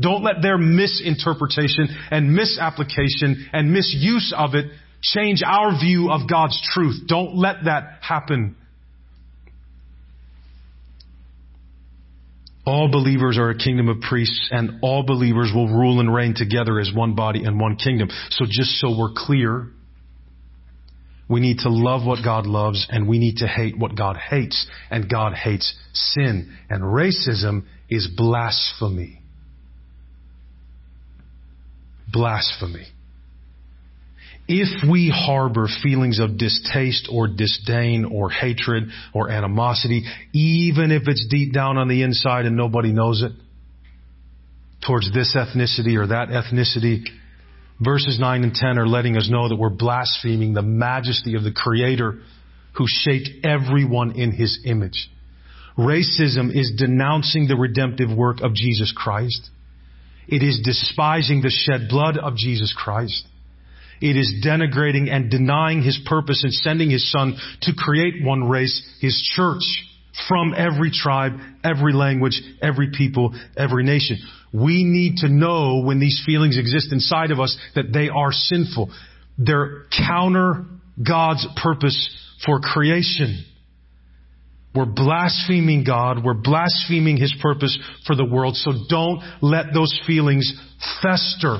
Don't 0.00 0.22
let 0.22 0.40
their 0.40 0.56
misinterpretation 0.56 1.88
and 2.10 2.32
misapplication 2.32 3.48
and 3.52 3.72
misuse 3.72 4.32
of 4.36 4.54
it 4.54 4.66
change 5.02 5.42
our 5.44 5.78
view 5.78 6.10
of 6.10 6.28
God's 6.28 6.60
truth. 6.72 7.02
Don't 7.06 7.36
let 7.36 7.64
that 7.64 7.98
happen. 8.00 8.56
All 12.66 12.90
believers 12.90 13.36
are 13.38 13.50
a 13.50 13.56
kingdom 13.56 13.88
of 13.88 14.00
priests 14.00 14.48
and 14.52 14.78
all 14.82 15.02
believers 15.02 15.50
will 15.54 15.68
rule 15.68 16.00
and 16.00 16.12
reign 16.12 16.34
together 16.36 16.78
as 16.78 16.90
one 16.94 17.14
body 17.14 17.44
and 17.44 17.58
one 17.58 17.76
kingdom. 17.76 18.08
So 18.30 18.44
just 18.48 18.78
so 18.80 18.96
we're 18.96 19.12
clear, 19.14 19.66
we 21.28 21.40
need 21.40 21.58
to 21.58 21.68
love 21.68 22.06
what 22.06 22.24
God 22.24 22.46
loves 22.46 22.86
and 22.90 23.08
we 23.08 23.18
need 23.18 23.38
to 23.38 23.46
hate 23.46 23.78
what 23.78 23.96
God 23.96 24.16
hates. 24.16 24.66
And 24.90 25.08
God 25.08 25.34
hates 25.34 25.74
sin. 25.92 26.54
And 26.68 26.82
racism 26.82 27.64
is 27.88 28.08
blasphemy 28.16 29.19
blasphemy. 32.12 32.86
If 34.48 34.88
we 34.90 35.10
harbor 35.14 35.68
feelings 35.82 36.18
of 36.18 36.36
distaste 36.36 37.08
or 37.10 37.28
disdain 37.28 38.04
or 38.04 38.30
hatred 38.30 38.88
or 39.14 39.30
animosity, 39.30 40.04
even 40.32 40.90
if 40.90 41.02
it's 41.06 41.24
deep 41.30 41.52
down 41.52 41.78
on 41.78 41.86
the 41.86 42.02
inside 42.02 42.46
and 42.46 42.56
nobody 42.56 42.90
knows 42.92 43.22
it, 43.22 43.32
towards 44.84 45.12
this 45.12 45.36
ethnicity 45.36 45.96
or 45.96 46.08
that 46.08 46.28
ethnicity, 46.28 47.04
verses 47.80 48.18
9 48.18 48.42
and 48.42 48.54
10 48.54 48.78
are 48.78 48.88
letting 48.88 49.16
us 49.16 49.28
know 49.30 49.48
that 49.48 49.56
we're 49.56 49.70
blaspheming 49.70 50.52
the 50.52 50.62
majesty 50.62 51.36
of 51.36 51.44
the 51.44 51.52
Creator 51.52 52.18
who 52.76 52.86
shaped 52.88 53.30
everyone 53.44 54.12
in 54.18 54.32
His 54.32 54.60
image. 54.64 55.10
Racism 55.78 56.50
is 56.54 56.72
denouncing 56.76 57.46
the 57.46 57.56
redemptive 57.56 58.10
work 58.14 58.40
of 58.40 58.54
Jesus 58.54 58.92
Christ. 58.96 59.48
It 60.30 60.42
is 60.42 60.60
despising 60.62 61.42
the 61.42 61.50
shed 61.50 61.88
blood 61.88 62.16
of 62.16 62.36
Jesus 62.36 62.72
Christ. 62.76 63.26
It 64.00 64.16
is 64.16 64.42
denigrating 64.44 65.10
and 65.10 65.30
denying 65.30 65.82
His 65.82 65.98
purpose 66.06 66.44
in 66.44 66.52
sending 66.52 66.88
His 66.88 67.10
Son 67.10 67.36
to 67.62 67.72
create 67.76 68.24
one 68.24 68.48
race, 68.48 68.80
His 69.00 69.20
church, 69.34 69.62
from 70.28 70.54
every 70.56 70.90
tribe, 70.90 71.32
every 71.64 71.92
language, 71.92 72.40
every 72.62 72.90
people, 72.96 73.34
every 73.56 73.84
nation. 73.84 74.18
We 74.52 74.84
need 74.84 75.18
to 75.18 75.28
know 75.28 75.82
when 75.84 76.00
these 76.00 76.22
feelings 76.24 76.58
exist 76.58 76.92
inside 76.92 77.30
of 77.30 77.40
us 77.40 77.56
that 77.74 77.92
they 77.92 78.08
are 78.08 78.32
sinful. 78.32 78.90
They're 79.38 79.84
counter 79.96 80.64
God's 81.06 81.46
purpose 81.62 82.16
for 82.44 82.60
creation. 82.60 83.44
We're 84.74 84.86
blaspheming 84.86 85.84
God. 85.84 86.24
We're 86.24 86.34
blaspheming 86.34 87.16
His 87.16 87.34
purpose 87.42 87.76
for 88.06 88.14
the 88.14 88.24
world. 88.24 88.56
So 88.56 88.72
don't 88.88 89.20
let 89.42 89.66
those 89.74 89.98
feelings 90.06 90.52
fester. 91.02 91.56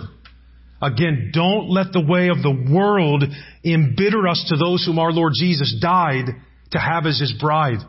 Again, 0.81 1.31
don't 1.35 1.68
let 1.68 1.92
the 1.92 2.05
way 2.07 2.29
of 2.29 2.42
the 2.42 2.73
world 2.73 3.25
embitter 3.64 4.29
us 4.29 4.44
to 4.49 4.57
those 4.57 4.85
whom 4.87 4.99
our 4.99 5.12
Lord 5.12 5.33
Jesus 5.37 5.77
died 5.81 6.27
to 6.70 6.79
have 6.79 7.05
as 7.07 7.18
His 7.18 7.35
bride. 7.38 7.81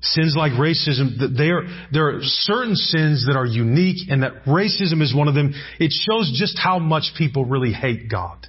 Sins 0.00 0.34
like 0.36 0.52
racism, 0.52 1.36
there, 1.36 1.62
there 1.92 2.16
are 2.16 2.20
certain 2.22 2.74
sins 2.74 3.26
that 3.28 3.36
are 3.36 3.46
unique 3.46 4.10
and 4.10 4.24
that 4.24 4.44
racism 4.46 5.00
is 5.00 5.14
one 5.14 5.28
of 5.28 5.34
them. 5.34 5.54
It 5.78 5.92
shows 5.92 6.36
just 6.36 6.58
how 6.58 6.80
much 6.80 7.12
people 7.16 7.44
really 7.44 7.72
hate 7.72 8.10
God. 8.10 8.48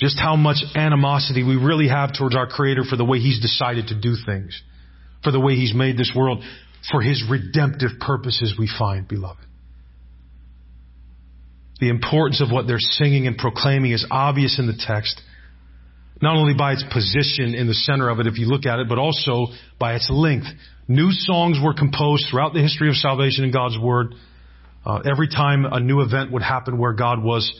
Just 0.00 0.18
how 0.18 0.34
much 0.34 0.64
animosity 0.74 1.42
we 1.44 1.56
really 1.56 1.88
have 1.88 2.14
towards 2.16 2.34
our 2.34 2.46
Creator 2.46 2.84
for 2.88 2.96
the 2.96 3.04
way 3.04 3.18
He's 3.18 3.40
decided 3.40 3.88
to 3.88 4.00
do 4.00 4.14
things, 4.24 4.60
for 5.22 5.30
the 5.30 5.40
way 5.40 5.54
He's 5.54 5.74
made 5.74 5.98
this 5.98 6.12
world, 6.16 6.42
for 6.90 7.02
His 7.02 7.22
redemptive 7.28 7.90
purposes 8.00 8.54
we 8.58 8.68
find, 8.78 9.06
beloved. 9.06 9.44
The 11.80 11.90
importance 11.90 12.40
of 12.42 12.50
what 12.50 12.66
they're 12.66 12.78
singing 12.78 13.26
and 13.26 13.36
proclaiming 13.36 13.92
is 13.92 14.06
obvious 14.10 14.58
in 14.58 14.66
the 14.66 14.78
text. 14.86 15.20
Not 16.22 16.36
only 16.36 16.54
by 16.54 16.72
its 16.72 16.84
position 16.92 17.54
in 17.54 17.66
the 17.66 17.74
center 17.74 18.08
of 18.08 18.20
it, 18.20 18.26
if 18.26 18.38
you 18.38 18.46
look 18.46 18.66
at 18.66 18.78
it, 18.78 18.88
but 18.88 18.98
also 18.98 19.46
by 19.78 19.94
its 19.94 20.08
length. 20.10 20.46
New 20.88 21.10
songs 21.10 21.58
were 21.62 21.72
composed 21.72 22.26
throughout 22.30 22.52
the 22.52 22.60
history 22.60 22.88
of 22.88 22.96
salvation 22.96 23.44
in 23.44 23.52
God's 23.52 23.78
Word. 23.78 24.14
Uh, 24.84 25.00
every 25.10 25.28
time 25.28 25.64
a 25.64 25.80
new 25.80 26.00
event 26.00 26.32
would 26.32 26.42
happen 26.42 26.78
where 26.78 26.92
God 26.92 27.22
was 27.22 27.50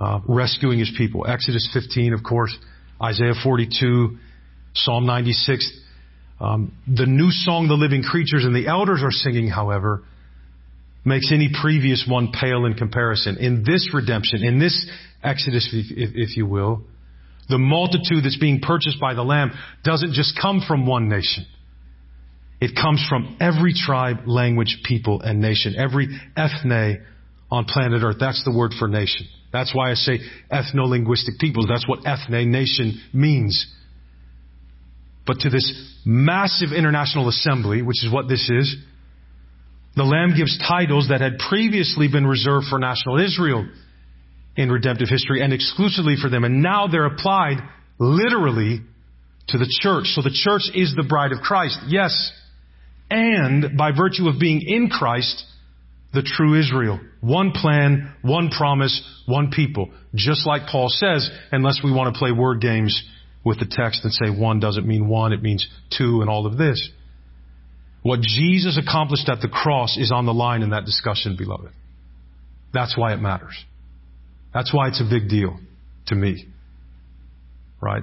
uh, 0.00 0.20
rescuing 0.26 0.78
His 0.78 0.92
people. 0.96 1.26
Exodus 1.28 1.68
15, 1.72 2.12
of 2.14 2.22
course, 2.22 2.56
Isaiah 3.02 3.34
42, 3.42 4.16
Psalm 4.74 5.06
96. 5.06 5.78
Um, 6.40 6.72
the 6.86 7.06
new 7.06 7.30
song 7.30 7.68
the 7.68 7.74
living 7.74 8.02
creatures 8.02 8.44
and 8.44 8.54
the 8.54 8.66
elders 8.66 9.02
are 9.02 9.10
singing, 9.10 9.48
however, 9.48 10.02
makes 11.04 11.30
any 11.32 11.50
previous 11.60 12.06
one 12.08 12.32
pale 12.32 12.64
in 12.64 12.74
comparison. 12.74 13.36
In 13.38 13.62
this 13.64 13.90
redemption, 13.92 14.42
in 14.42 14.58
this 14.58 14.88
Exodus, 15.22 15.68
if, 15.72 16.12
if 16.14 16.36
you 16.36 16.46
will, 16.46 16.82
the 17.48 17.58
multitude 17.58 18.24
that's 18.24 18.38
being 18.38 18.60
purchased 18.60 19.00
by 19.00 19.14
the 19.14 19.22
Lamb 19.22 19.50
doesn't 19.84 20.12
just 20.12 20.38
come 20.40 20.62
from 20.66 20.86
one 20.86 21.08
nation. 21.08 21.44
It 22.60 22.74
comes 22.74 23.04
from 23.08 23.36
every 23.40 23.74
tribe, 23.74 24.26
language, 24.26 24.82
people, 24.84 25.20
and 25.20 25.40
nation. 25.40 25.74
Every 25.76 26.08
ethne 26.36 27.04
on 27.50 27.64
planet 27.64 28.02
Earth. 28.02 28.16
That's 28.20 28.44
the 28.44 28.56
word 28.56 28.72
for 28.78 28.86
nation. 28.86 29.26
That's 29.52 29.74
why 29.74 29.90
I 29.90 29.94
say 29.94 30.20
ethno-linguistic 30.50 31.38
peoples. 31.38 31.66
That's 31.68 31.88
what 31.88 32.06
ethne, 32.06 32.50
nation, 32.50 33.00
means. 33.12 33.66
But 35.26 35.40
to 35.40 35.50
this 35.50 36.00
massive 36.04 36.70
international 36.72 37.28
assembly, 37.28 37.82
which 37.82 38.04
is 38.04 38.12
what 38.12 38.28
this 38.28 38.48
is, 38.48 38.76
the 39.96 40.04
Lamb 40.04 40.36
gives 40.36 40.56
titles 40.58 41.08
that 41.08 41.20
had 41.20 41.38
previously 41.38 42.08
been 42.08 42.26
reserved 42.26 42.66
for 42.70 42.78
national 42.78 43.18
Israel 43.18 43.68
in 44.56 44.70
redemptive 44.70 45.08
history 45.08 45.42
and 45.42 45.52
exclusively 45.52 46.14
for 46.20 46.30
them. 46.30 46.44
And 46.44 46.62
now 46.62 46.86
they're 46.86 47.06
applied 47.06 47.58
literally 47.98 48.80
to 49.48 49.58
the 49.58 49.68
church. 49.80 50.06
So 50.14 50.22
the 50.22 50.30
church 50.30 50.62
is 50.74 50.94
the 50.94 51.06
bride 51.08 51.32
of 51.32 51.38
Christ. 51.40 51.78
Yes. 51.88 52.32
And 53.10 53.76
by 53.76 53.90
virtue 53.90 54.28
of 54.28 54.38
being 54.38 54.62
in 54.64 54.88
Christ, 54.88 55.44
the 56.12 56.22
true 56.22 56.58
Israel. 56.58 57.00
One 57.20 57.52
plan, 57.52 58.14
one 58.22 58.50
promise, 58.50 59.02
one 59.26 59.50
people. 59.50 59.90
Just 60.14 60.46
like 60.46 60.62
Paul 60.70 60.88
says, 60.88 61.30
unless 61.52 61.80
we 61.84 61.92
want 61.92 62.12
to 62.12 62.18
play 62.18 62.32
word 62.32 62.60
games 62.60 63.02
with 63.44 63.58
the 63.58 63.66
text 63.70 64.04
and 64.04 64.12
say 64.12 64.28
one 64.28 64.60
doesn't 64.60 64.86
mean 64.86 65.08
one, 65.08 65.32
it 65.32 65.42
means 65.42 65.66
two 65.96 66.20
and 66.20 66.28
all 66.28 66.46
of 66.46 66.58
this. 66.58 66.90
What 68.02 68.20
Jesus 68.20 68.78
accomplished 68.78 69.28
at 69.28 69.40
the 69.40 69.48
cross 69.48 69.96
is 69.96 70.10
on 70.10 70.26
the 70.26 70.34
line 70.34 70.62
in 70.62 70.70
that 70.70 70.84
discussion, 70.84 71.36
beloved. 71.36 71.70
That's 72.72 72.96
why 72.96 73.12
it 73.12 73.18
matters. 73.18 73.64
That's 74.54 74.72
why 74.74 74.88
it's 74.88 75.00
a 75.00 75.08
big 75.08 75.28
deal 75.28 75.58
to 76.06 76.14
me. 76.14 76.46
Right? 77.80 78.02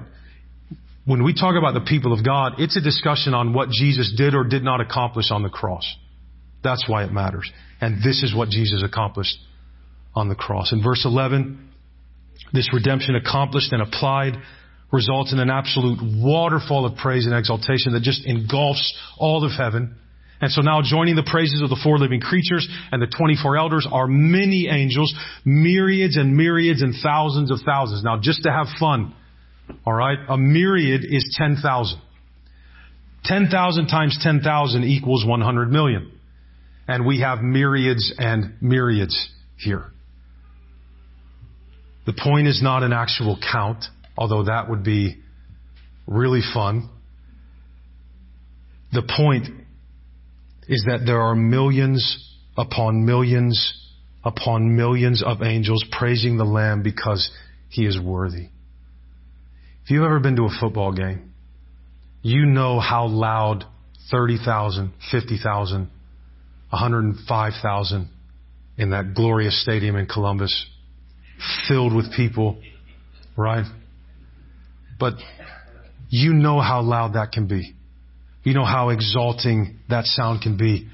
When 1.04 1.24
we 1.24 1.34
talk 1.34 1.56
about 1.56 1.74
the 1.74 1.86
people 1.86 2.12
of 2.12 2.24
God, 2.24 2.54
it's 2.58 2.76
a 2.76 2.80
discussion 2.80 3.34
on 3.34 3.54
what 3.54 3.70
Jesus 3.70 4.14
did 4.16 4.34
or 4.34 4.44
did 4.44 4.62
not 4.62 4.80
accomplish 4.80 5.30
on 5.30 5.42
the 5.42 5.48
cross. 5.48 5.96
That's 6.62 6.88
why 6.88 7.04
it 7.04 7.12
matters. 7.12 7.50
And 7.80 7.98
this 8.02 8.22
is 8.22 8.34
what 8.34 8.48
Jesus 8.48 8.82
accomplished 8.84 9.36
on 10.14 10.28
the 10.28 10.34
cross. 10.34 10.72
In 10.72 10.82
verse 10.82 11.04
11, 11.04 11.68
this 12.52 12.70
redemption 12.72 13.14
accomplished 13.14 13.72
and 13.72 13.82
applied 13.82 14.34
results 14.92 15.32
in 15.32 15.38
an 15.38 15.50
absolute 15.50 15.98
waterfall 16.02 16.86
of 16.86 16.96
praise 16.96 17.26
and 17.26 17.34
exaltation 17.34 17.92
that 17.92 18.02
just 18.02 18.24
engulfs 18.24 18.96
all 19.18 19.44
of 19.44 19.52
heaven. 19.52 19.96
And 20.40 20.50
so 20.50 20.62
now 20.62 20.80
joining 20.82 21.16
the 21.16 21.28
praises 21.28 21.62
of 21.62 21.68
the 21.68 21.78
four 21.82 21.98
living 21.98 22.20
creatures 22.20 22.66
and 22.92 23.02
the 23.02 23.06
24 23.06 23.56
elders 23.56 23.86
are 23.90 24.06
many 24.06 24.68
angels, 24.68 25.12
myriads 25.44 26.16
and 26.16 26.36
myriads 26.36 26.80
and 26.80 26.94
thousands 27.02 27.50
of 27.50 27.58
thousands. 27.66 28.02
Now 28.04 28.18
just 28.20 28.44
to 28.44 28.50
have 28.50 28.66
fun, 28.78 29.14
alright, 29.86 30.18
a 30.28 30.38
myriad 30.38 31.02
is 31.04 31.36
10,000. 31.36 32.00
10,000 33.24 33.86
times 33.88 34.18
10,000 34.22 34.84
equals 34.84 35.26
100 35.26 35.70
million. 35.70 36.12
And 36.88 37.06
we 37.06 37.20
have 37.20 37.42
myriads 37.42 38.12
and 38.18 38.54
myriads 38.60 39.28
here. 39.56 39.92
The 42.06 42.14
point 42.14 42.48
is 42.48 42.62
not 42.62 42.82
an 42.82 42.92
actual 42.92 43.38
count 43.52 43.84
although 44.18 44.44
that 44.44 44.68
would 44.68 44.82
be 44.82 45.16
really 46.06 46.42
fun. 46.52 46.90
The 48.92 49.02
point 49.02 49.46
is 50.66 50.84
that 50.88 51.06
there 51.06 51.20
are 51.20 51.36
millions 51.36 52.34
upon 52.56 53.06
millions 53.06 53.74
upon 54.24 54.76
millions 54.76 55.22
of 55.22 55.42
angels 55.42 55.84
praising 55.92 56.36
the 56.36 56.44
Lamb 56.44 56.82
because 56.82 57.30
he 57.70 57.86
is 57.86 57.98
worthy. 57.98 58.48
If 59.84 59.90
you've 59.90 60.04
ever 60.04 60.18
been 60.18 60.36
to 60.36 60.46
a 60.46 60.58
football 60.60 60.92
game, 60.92 61.32
you 62.22 62.44
know 62.44 62.80
how 62.80 63.06
loud 63.06 63.64
30,000, 64.10 64.92
50,000, 65.12 65.88
105,000 66.70 68.08
in 68.76 68.90
that 68.90 69.14
glorious 69.14 69.60
stadium 69.62 69.96
in 69.96 70.06
Columbus, 70.06 70.66
filled 71.68 71.94
with 71.94 72.12
people, 72.12 72.60
right? 73.36 73.64
But 74.98 75.14
you 76.08 76.32
know 76.32 76.60
how 76.60 76.82
loud 76.82 77.14
that 77.14 77.32
can 77.32 77.46
be. 77.46 77.74
You 78.44 78.54
know 78.54 78.64
how 78.64 78.90
exalting 78.90 79.78
that 79.88 80.04
sound 80.04 80.42
can 80.42 80.56
be. 80.56 80.88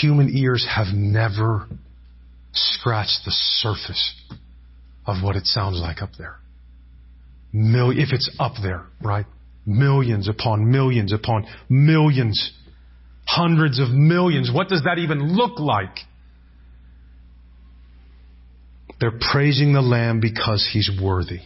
Human 0.00 0.30
ears 0.36 0.66
have 0.68 0.88
never 0.92 1.68
scratched 2.52 3.20
the 3.24 3.30
surface 3.30 4.14
of 5.06 5.22
what 5.22 5.36
it 5.36 5.46
sounds 5.46 5.78
like 5.80 6.02
up 6.02 6.10
there. 6.18 6.36
Mil- 7.52 7.90
if 7.90 8.12
it's 8.12 8.30
up 8.38 8.54
there, 8.62 8.86
right? 9.02 9.26
Millions 9.66 10.28
upon 10.28 10.70
millions 10.70 11.12
upon 11.12 11.46
millions. 11.68 12.52
Hundreds 13.26 13.78
of 13.78 13.90
millions. 13.90 14.50
What 14.52 14.68
does 14.68 14.82
that 14.84 14.98
even 14.98 15.36
look 15.36 15.58
like? 15.58 15.96
They're 19.00 19.18
praising 19.32 19.72
the 19.72 19.80
Lamb 19.80 20.20
because 20.20 20.68
He's 20.72 20.90
worthy. 21.02 21.40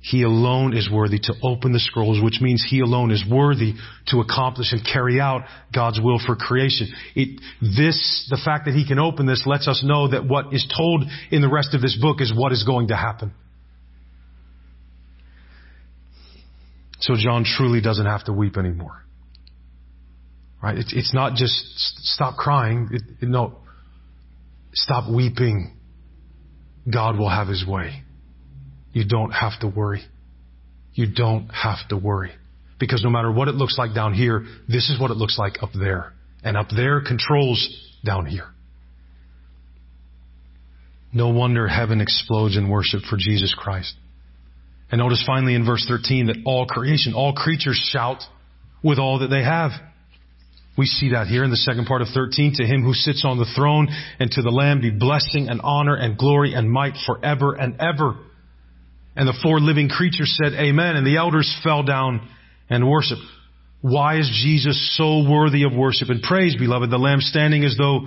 He 0.00 0.22
alone 0.22 0.76
is 0.76 0.88
worthy 0.90 1.18
to 1.18 1.34
open 1.42 1.72
the 1.72 1.80
scrolls, 1.80 2.22
which 2.22 2.40
means 2.40 2.64
He 2.68 2.80
alone 2.80 3.10
is 3.10 3.24
worthy 3.28 3.74
to 4.08 4.20
accomplish 4.20 4.72
and 4.72 4.84
carry 4.84 5.20
out 5.20 5.42
God's 5.74 6.00
will 6.00 6.20
for 6.24 6.36
creation. 6.36 6.88
It, 7.14 7.40
this, 7.60 8.26
the 8.30 8.40
fact 8.44 8.66
that 8.66 8.74
He 8.74 8.86
can 8.86 8.98
open 8.98 9.26
this 9.26 9.44
lets 9.46 9.66
us 9.66 9.82
know 9.84 10.08
that 10.08 10.24
what 10.26 10.52
is 10.52 10.66
told 10.76 11.04
in 11.30 11.42
the 11.42 11.48
rest 11.48 11.74
of 11.74 11.82
this 11.82 11.98
book 12.00 12.20
is 12.20 12.32
what 12.34 12.52
is 12.52 12.62
going 12.62 12.88
to 12.88 12.96
happen. 12.96 13.32
So 17.00 17.14
John 17.16 17.44
truly 17.44 17.80
doesn't 17.80 18.06
have 18.06 18.24
to 18.24 18.32
weep 18.32 18.56
anymore. 18.56 19.02
Right? 20.66 20.78
It's, 20.78 20.92
it's 20.92 21.14
not 21.14 21.36
just 21.36 21.54
stop 22.02 22.36
crying. 22.36 22.88
It, 22.90 23.02
it, 23.20 23.28
no. 23.28 23.58
Stop 24.74 25.08
weeping. 25.08 25.76
God 26.92 27.16
will 27.16 27.28
have 27.28 27.46
His 27.46 27.64
way. 27.64 28.02
You 28.92 29.04
don't 29.06 29.30
have 29.30 29.60
to 29.60 29.68
worry. 29.68 30.02
You 30.92 31.06
don't 31.06 31.50
have 31.50 31.86
to 31.90 31.96
worry. 31.96 32.32
Because 32.80 33.04
no 33.04 33.10
matter 33.10 33.30
what 33.30 33.46
it 33.46 33.54
looks 33.54 33.78
like 33.78 33.94
down 33.94 34.12
here, 34.12 34.44
this 34.66 34.90
is 34.90 35.00
what 35.00 35.12
it 35.12 35.16
looks 35.16 35.38
like 35.38 35.62
up 35.62 35.70
there. 35.72 36.12
And 36.42 36.56
up 36.56 36.66
there 36.74 37.00
controls 37.00 37.68
down 38.04 38.26
here. 38.26 38.48
No 41.12 41.28
wonder 41.28 41.68
heaven 41.68 42.00
explodes 42.00 42.56
in 42.56 42.68
worship 42.68 43.02
for 43.08 43.16
Jesus 43.16 43.54
Christ. 43.56 43.94
And 44.90 44.98
notice 44.98 45.22
finally 45.24 45.54
in 45.54 45.64
verse 45.64 45.86
13 45.88 46.26
that 46.26 46.38
all 46.44 46.66
creation, 46.66 47.14
all 47.14 47.34
creatures 47.34 47.80
shout 47.92 48.24
with 48.82 48.98
all 48.98 49.20
that 49.20 49.28
they 49.28 49.44
have. 49.44 49.70
We 50.76 50.86
see 50.86 51.10
that 51.10 51.26
here 51.26 51.42
in 51.42 51.50
the 51.50 51.56
second 51.56 51.86
part 51.86 52.02
of 52.02 52.08
13. 52.12 52.54
To 52.56 52.64
him 52.66 52.82
who 52.82 52.92
sits 52.92 53.24
on 53.24 53.38
the 53.38 53.50
throne 53.56 53.88
and 54.20 54.30
to 54.32 54.42
the 54.42 54.50
Lamb 54.50 54.80
be 54.80 54.90
blessing 54.90 55.48
and 55.48 55.60
honor 55.62 55.94
and 55.94 56.18
glory 56.18 56.52
and 56.52 56.70
might 56.70 56.94
forever 57.06 57.54
and 57.54 57.80
ever. 57.80 58.16
And 59.16 59.26
the 59.26 59.38
four 59.42 59.58
living 59.58 59.88
creatures 59.88 60.38
said, 60.42 60.52
Amen. 60.52 60.96
And 60.96 61.06
the 61.06 61.16
elders 61.16 61.52
fell 61.64 61.82
down 61.82 62.28
and 62.68 62.88
worshiped. 62.88 63.22
Why 63.80 64.18
is 64.18 64.30
Jesus 64.42 64.96
so 64.96 65.28
worthy 65.28 65.62
of 65.62 65.72
worship 65.72 66.10
and 66.10 66.22
praise, 66.22 66.56
beloved? 66.56 66.90
The 66.90 66.98
lamb 66.98 67.20
standing 67.20 67.64
as 67.64 67.76
though, 67.78 68.06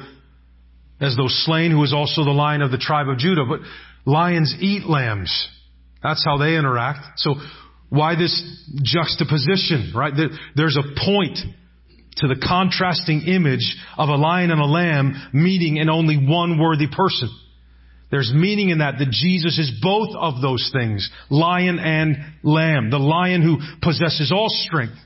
as 1.02 1.16
though 1.16 1.28
slain, 1.28 1.72
who 1.72 1.84
is 1.84 1.94
also 1.94 2.24
the 2.24 2.32
lion 2.32 2.62
of 2.62 2.70
the 2.70 2.78
tribe 2.78 3.08
of 3.08 3.18
Judah. 3.18 3.46
But 3.46 3.62
lions 4.06 4.56
eat 4.60 4.84
lambs. 4.86 5.48
That's 6.04 6.24
how 6.24 6.38
they 6.38 6.56
interact. 6.56 7.20
So 7.20 7.36
why 7.90 8.16
this 8.16 8.70
juxtaposition, 8.84 9.94
right? 9.96 10.14
There's 10.56 10.78
a 10.78 10.84
point 11.06 11.40
to 12.18 12.28
the 12.28 12.42
contrasting 12.46 13.22
image 13.22 13.78
of 13.98 14.10
a 14.10 14.16
lion 14.16 14.52
and 14.52 14.60
a 14.60 14.66
lamb 14.66 15.14
meeting 15.34 15.78
in 15.78 15.90
only 15.90 16.18
one 16.18 16.60
worthy 16.60 16.88
person. 16.88 17.30
There's 18.12 18.32
meaning 18.34 18.70
in 18.70 18.80
that, 18.80 18.96
that 18.98 19.12
Jesus 19.12 19.60
is 19.60 19.80
both 19.82 20.16
of 20.16 20.42
those 20.42 20.70
things, 20.74 21.10
lion 21.30 21.78
and 21.78 22.18
lamb. 22.44 22.90
The 22.90 22.98
lion 22.98 23.44
who 23.44 23.60
possesses 23.82 24.32
all 24.34 24.48
strength 24.50 24.98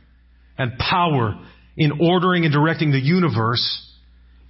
and 0.58 0.78
power 0.78 1.40
in 1.76 2.00
ordering 2.00 2.46
and 2.46 2.54
directing 2.54 2.92
the 2.92 3.00
universe 3.00 3.90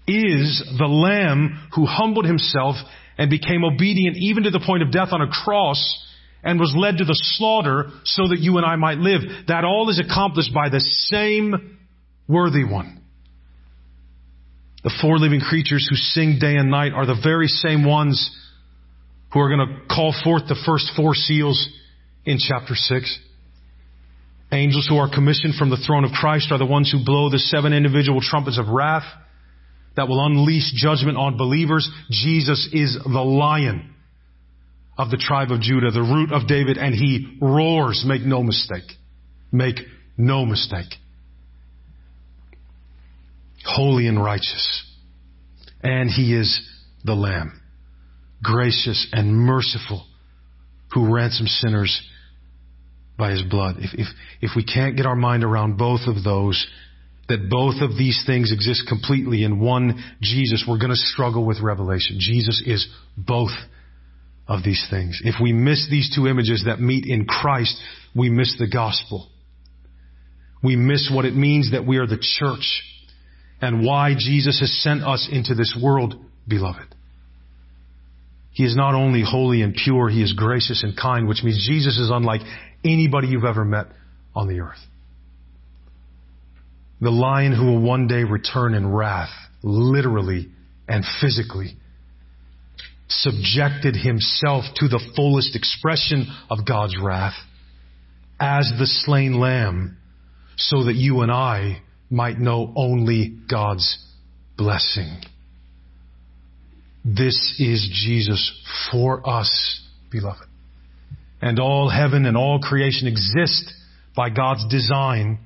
is 0.08 0.64
the 0.78 0.86
lamb 0.86 1.68
who 1.74 1.86
humbled 1.86 2.26
himself 2.26 2.76
and 3.18 3.30
became 3.30 3.64
obedient 3.64 4.18
even 4.18 4.44
to 4.44 4.52
the 4.52 4.64
point 4.66 4.84
of 4.84 4.92
death 4.92 5.10
on 5.12 5.22
a 5.22 5.30
cross 5.30 6.00
and 6.44 6.60
was 6.60 6.76
led 6.78 6.98
to 6.98 7.06
the 7.06 7.18
slaughter 7.38 7.90
so 8.04 8.28
that 8.28 8.40
you 8.40 8.58
and 8.58 8.66
I 8.66 8.76
might 8.76 8.98
live. 8.98 9.22
That 9.48 9.64
all 9.64 9.90
is 9.90 10.00
accomplished 10.00 10.54
by 10.54 10.70
the 10.70 10.82
same 10.82 11.78
worthy 12.28 12.64
one. 12.64 13.02
The 14.84 14.94
four 15.02 15.18
living 15.18 15.40
creatures 15.40 15.88
who 15.90 15.96
sing 15.96 16.40
day 16.40 16.56
and 16.56 16.70
night 16.70 16.92
are 16.94 17.06
the 17.06 17.20
very 17.24 17.48
same 17.48 17.86
ones 17.86 18.38
who 19.32 19.40
are 19.40 19.50
going 19.50 19.68
to 19.68 19.88
call 19.88 20.14
forth 20.24 20.44
the 20.48 20.62
first 20.66 20.92
four 20.96 21.16
seals 21.16 21.68
in 22.26 22.38
chapter 22.38 22.76
6. 22.76 23.20
Angels 24.52 24.88
who 24.88 24.98
are 24.98 25.10
commissioned 25.10 25.56
from 25.56 25.70
the 25.70 25.82
throne 25.88 26.04
of 26.04 26.12
Christ 26.12 26.52
are 26.52 26.60
the 26.60 26.66
ones 26.66 26.92
who 26.92 27.04
blow 27.04 27.30
the 27.30 27.40
seven 27.40 27.74
individual 27.74 28.20
trumpets 28.22 28.60
of 28.60 28.68
wrath 28.68 29.06
that 29.96 30.08
will 30.08 30.24
unleash 30.24 30.72
judgment 30.76 31.18
on 31.18 31.38
believers. 31.38 31.90
Jesus 32.10 32.70
is 32.72 32.98
the 33.04 33.22
lion 33.22 33.94
of 34.98 35.10
the 35.10 35.18
tribe 35.18 35.52
of 35.52 35.62
Judah, 35.62 35.92
the 35.92 36.02
root 36.02 36.32
of 36.32 36.48
David, 36.48 36.78
and 36.78 36.94
he 36.94 37.38
roars. 37.42 38.04
Make 38.06 38.22
no 38.22 38.44
mistake. 38.44 38.92
Make 39.52 39.78
no 40.18 40.46
mistake. 40.46 40.94
Holy 43.76 44.08
and 44.08 44.24
righteous. 44.24 44.84
And 45.82 46.10
he 46.10 46.36
is 46.36 46.62
the 47.04 47.16
Lamb. 47.16 47.60
Gracious 48.44 49.08
and 49.12 49.36
merciful 49.36 50.06
who 50.94 51.14
ransoms 51.14 51.60
sinners 51.62 52.02
by 53.18 53.32
his 53.32 53.42
blood. 53.44 53.78
If, 53.80 53.92
if, 53.94 54.08
if 54.42 54.52
we 54.56 54.64
can't 54.64 54.96
get 54.96 55.06
our 55.06 55.16
mind 55.16 55.44
around 55.44 55.78
both 55.78 56.02
of 56.08 56.24
those, 56.24 56.68
that 57.30 57.50
both 57.50 57.82
of 57.82 57.98
these 57.98 58.22
things 58.26 58.52
exist 58.52 58.84
completely 58.88 59.44
in 59.44 59.60
one 59.60 60.04
Jesus, 60.22 60.66
we're 60.68 60.78
going 60.78 60.92
to 60.92 60.96
struggle 60.96 61.46
with 61.46 61.62
revelation. 61.62 62.18
Jesus 62.20 62.62
is 62.66 62.88
both 63.18 63.52
of 64.48 64.64
these 64.64 64.86
things. 64.90 65.22
If 65.24 65.36
we 65.42 65.54
miss 65.54 65.88
these 65.90 66.14
two 66.16 66.28
images 66.28 66.64
that 66.66 66.80
meet 66.80 67.06
in 67.08 67.26
Christ, 67.26 67.82
we 68.16 68.30
miss 68.30 68.56
the 68.60 68.68
gospel. 68.68 69.30
We 70.62 70.76
miss 70.76 71.10
what 71.14 71.26
it 71.26 71.36
means 71.36 71.72
that 71.72 71.88
we 71.88 71.98
are 71.98 72.08
the 72.08 72.22
church 72.22 72.84
and 73.64 73.86
why 73.86 74.14
Jesus 74.18 74.60
has 74.60 74.84
sent 74.84 75.04
us 75.04 75.30
into 75.32 75.56
this 75.56 75.74
world, 75.82 76.16
beloved. 76.46 76.94
He 78.52 78.66
is 78.66 78.76
not 78.76 78.94
only 78.94 79.24
holy 79.26 79.62
and 79.62 79.74
pure, 79.74 80.10
He 80.10 80.22
is 80.22 80.34
gracious 80.34 80.84
and 80.84 80.98
kind, 80.98 81.30
which 81.30 81.44
means 81.44 81.66
Jesus 81.66 81.98
is 81.98 82.10
unlike 82.12 82.42
anybody 82.84 83.30
you've 83.30 83.46
ever 83.46 83.64
met 83.64 83.86
on 84.36 84.50
the 84.50 84.60
earth. 84.60 84.82
The 87.00 87.10
lion 87.10 87.56
who 87.56 87.68
will 87.68 87.82
one 87.82 88.08
day 88.08 88.26
return 88.26 88.74
in 88.74 88.92
wrath, 88.92 89.32
literally 89.64 90.50
and 90.90 91.06
physically, 91.22 91.78
subjected 93.08 93.96
himself 93.96 94.66
to 94.76 94.90
the 94.90 95.02
fullest 95.16 95.56
expression 95.56 96.28
of 96.50 96.66
God's 96.68 96.98
wrath 97.02 97.36
as 98.42 98.70
the 98.78 98.88
slain 98.88 99.40
lamb 99.40 99.98
so 100.58 100.84
that 100.84 100.96
you 100.96 101.22
and 101.22 101.32
I 101.32 101.82
might 102.14 102.38
know 102.38 102.72
only 102.76 103.36
God's 103.50 103.98
blessing. 104.56 105.18
This 107.04 107.56
is 107.60 107.90
Jesus 108.06 108.54
for 108.92 109.28
us, 109.28 109.82
beloved. 110.12 110.46
And 111.42 111.60
all 111.60 111.90
heaven 111.90 112.26
and 112.26 112.38
all 112.38 112.60
creation 112.60 113.08
exist 113.08 113.74
by 114.16 114.30
God's 114.30 114.66
design 114.70 115.40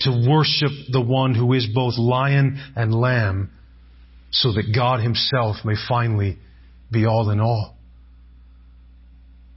to 0.00 0.26
worship 0.28 0.70
the 0.90 1.02
one 1.02 1.34
who 1.34 1.52
is 1.52 1.68
both 1.74 1.98
lion 1.98 2.58
and 2.74 2.94
lamb 2.94 3.50
so 4.30 4.52
that 4.52 4.72
God 4.74 5.00
himself 5.00 5.56
may 5.64 5.74
finally 5.88 6.38
be 6.90 7.04
all 7.04 7.30
in 7.30 7.38
all. 7.38 7.76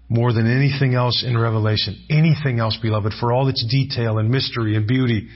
More 0.09 0.33
than 0.33 0.51
anything 0.51 0.95
else 0.95 1.23
in 1.25 1.37
Revelation, 1.37 2.05
anything 2.09 2.59
else, 2.59 2.77
beloved, 2.81 3.13
for 3.19 3.31
all 3.31 3.47
its 3.47 3.65
detail 3.65 4.17
and 4.17 4.29
mystery 4.29 4.75
and 4.75 4.85
beauty, 4.85 5.29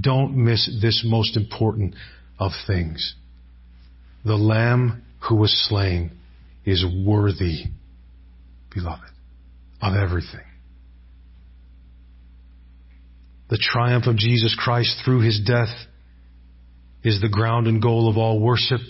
don't 0.00 0.36
miss 0.36 0.66
this 0.80 1.04
most 1.06 1.36
important 1.36 1.94
of 2.38 2.52
things. 2.66 3.14
The 4.24 4.36
Lamb 4.36 5.02
who 5.28 5.36
was 5.36 5.68
slain 5.68 6.12
is 6.64 6.84
worthy, 7.04 7.64
beloved, 8.74 9.10
of 9.80 9.94
everything. 9.94 10.40
The 13.48 13.58
triumph 13.58 14.06
of 14.06 14.16
Jesus 14.16 14.56
Christ 14.58 14.96
through 15.04 15.20
his 15.20 15.40
death 15.46 15.68
is 17.04 17.20
the 17.20 17.28
ground 17.28 17.68
and 17.68 17.80
goal 17.80 18.08
of 18.10 18.16
all 18.16 18.40
worship 18.40 18.80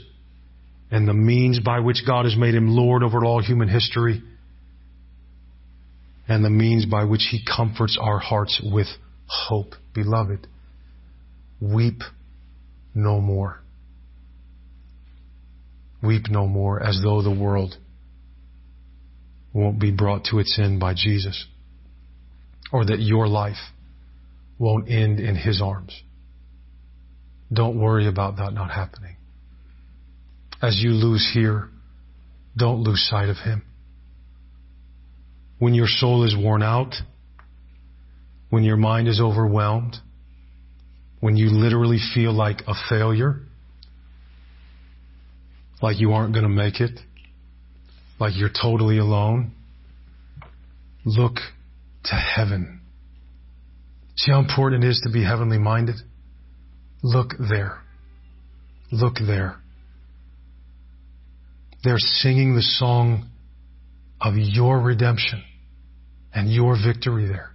and 0.91 1.07
the 1.07 1.13
means 1.13 1.61
by 1.61 1.81
which 1.81 2.05
God 2.07 2.25
has 2.25 2.37
made 2.37 2.55
him 2.55 2.69
Lord 2.69 3.03
over 3.03 3.25
all 3.25 3.43
human 3.43 3.69
history 3.69 4.23
and 6.29 6.45
the 6.45 6.51
means 6.51 6.87
by 6.87 7.05
which 7.05 7.29
he 7.31 7.45
comforts 7.45 7.99
our 8.01 8.19
hearts 8.19 8.61
with 8.65 8.89
hope. 9.27 9.75
Beloved, 9.95 10.47
weep 11.61 12.03
no 12.95 13.21
more. 13.21 13.63
Weep 16.03 16.29
no 16.31 16.47
more 16.47 16.83
as 16.83 17.01
though 17.03 17.23
the 17.23 17.35
world 17.35 17.77
won't 19.53 19.79
be 19.79 19.91
brought 19.91 20.25
to 20.25 20.39
its 20.39 20.59
end 20.59 20.79
by 20.79 20.95
Jesus 20.95 21.47
or 22.73 22.85
that 22.85 23.01
your 23.01 23.27
life 23.27 23.73
won't 24.59 24.91
end 24.91 25.21
in 25.21 25.35
His 25.35 25.63
arms. 25.63 26.03
Don't 27.53 27.81
worry 27.81 28.07
about 28.09 28.37
that 28.37 28.53
not 28.53 28.71
happening. 28.71 29.17
As 30.61 30.83
you 30.83 30.91
lose 30.91 31.31
here, 31.33 31.69
don't 32.57 32.81
lose 32.81 33.07
sight 33.09 33.29
of 33.29 33.37
Him. 33.37 33.63
When 35.59 35.75
your 35.75 35.87
soul 35.87 36.25
is 36.25 36.37
worn 36.37 36.63
out, 36.63 36.95
when 38.51 38.63
your 38.63 38.77
mind 38.77 39.09
is 39.09 39.21
overwhelmed, 39.21 39.97
when 41.21 41.37
you 41.37 41.51
literally 41.51 41.99
feel 42.15 42.33
like 42.33 42.63
a 42.67 42.75
failure, 42.89 43.41
like 45.83 45.99
you 45.99 46.13
aren't 46.13 46.33
going 46.33 46.45
to 46.45 46.49
make 46.49 46.81
it, 46.81 46.99
like 48.19 48.33
you're 48.37 48.51
totally 48.51 48.99
alone, 48.99 49.53
look 51.05 51.37
to 52.05 52.15
heaven. 52.15 52.81
See 54.17 54.33
how 54.33 54.39
important 54.39 54.85
it 54.85 54.89
is 54.89 55.01
to 55.05 55.13
be 55.13 55.25
heavenly 55.25 55.59
minded? 55.59 55.97
Look 57.03 57.35
there. 57.39 57.83
Look 58.91 59.17
there. 59.25 59.57
They're 61.85 61.99
singing 61.99 62.55
the 62.55 62.63
song 62.63 63.29
of 64.21 64.35
your 64.37 64.81
redemption 64.81 65.45
and 66.35 66.53
your 66.53 66.77
victory 66.85 67.29
there. 67.29 67.51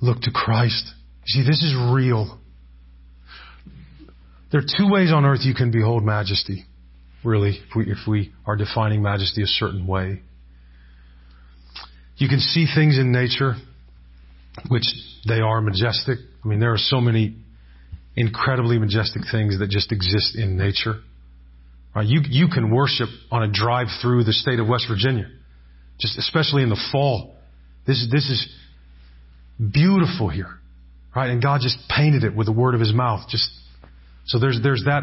Look 0.00 0.22
to 0.22 0.30
Christ. 0.30 0.92
See, 1.28 1.42
this 1.42 1.62
is 1.62 1.74
real. 1.92 2.40
There 4.50 4.62
are 4.62 4.64
two 4.78 4.90
ways 4.90 5.12
on 5.12 5.26
earth 5.26 5.40
you 5.42 5.54
can 5.54 5.70
behold 5.70 6.02
majesty, 6.02 6.64
really, 7.22 7.50
if 7.50 7.76
we, 7.76 7.84
if 7.84 7.98
we 8.08 8.32
are 8.46 8.56
defining 8.56 9.02
majesty 9.02 9.42
a 9.42 9.46
certain 9.46 9.86
way. 9.86 10.22
You 12.16 12.28
can 12.28 12.40
see 12.40 12.66
things 12.74 12.98
in 12.98 13.12
nature, 13.12 13.56
which 14.70 14.84
they 15.28 15.40
are 15.40 15.60
majestic. 15.60 16.18
I 16.42 16.48
mean, 16.48 16.60
there 16.60 16.72
are 16.72 16.78
so 16.78 16.98
many 16.98 17.36
incredibly 18.16 18.78
majestic 18.78 19.22
things 19.30 19.58
that 19.58 19.68
just 19.68 19.92
exist 19.92 20.34
in 20.34 20.56
nature. 20.56 20.94
Right? 21.94 22.06
You, 22.06 22.22
you 22.24 22.48
can 22.48 22.70
worship 22.70 23.10
on 23.30 23.42
a 23.42 23.52
drive 23.52 23.88
through 24.00 24.24
the 24.24 24.32
state 24.32 24.60
of 24.60 24.66
West 24.66 24.86
Virginia, 24.88 25.28
just 26.00 26.18
especially 26.18 26.62
in 26.62 26.70
the 26.70 26.80
fall. 26.90 27.36
This 27.86 27.98
is, 27.98 28.10
this 28.10 28.30
is 28.30 28.48
beautiful 29.58 30.30
here. 30.30 30.57
Right? 31.18 31.30
And 31.30 31.42
God 31.42 31.60
just 31.60 31.78
painted 31.88 32.22
it 32.22 32.36
with 32.36 32.46
the 32.46 32.52
word 32.52 32.74
of 32.76 32.80
his 32.80 32.94
mouth. 32.94 33.28
Just 33.28 33.50
so 34.26 34.38
there's 34.38 34.60
there's 34.62 34.84
that. 34.86 35.02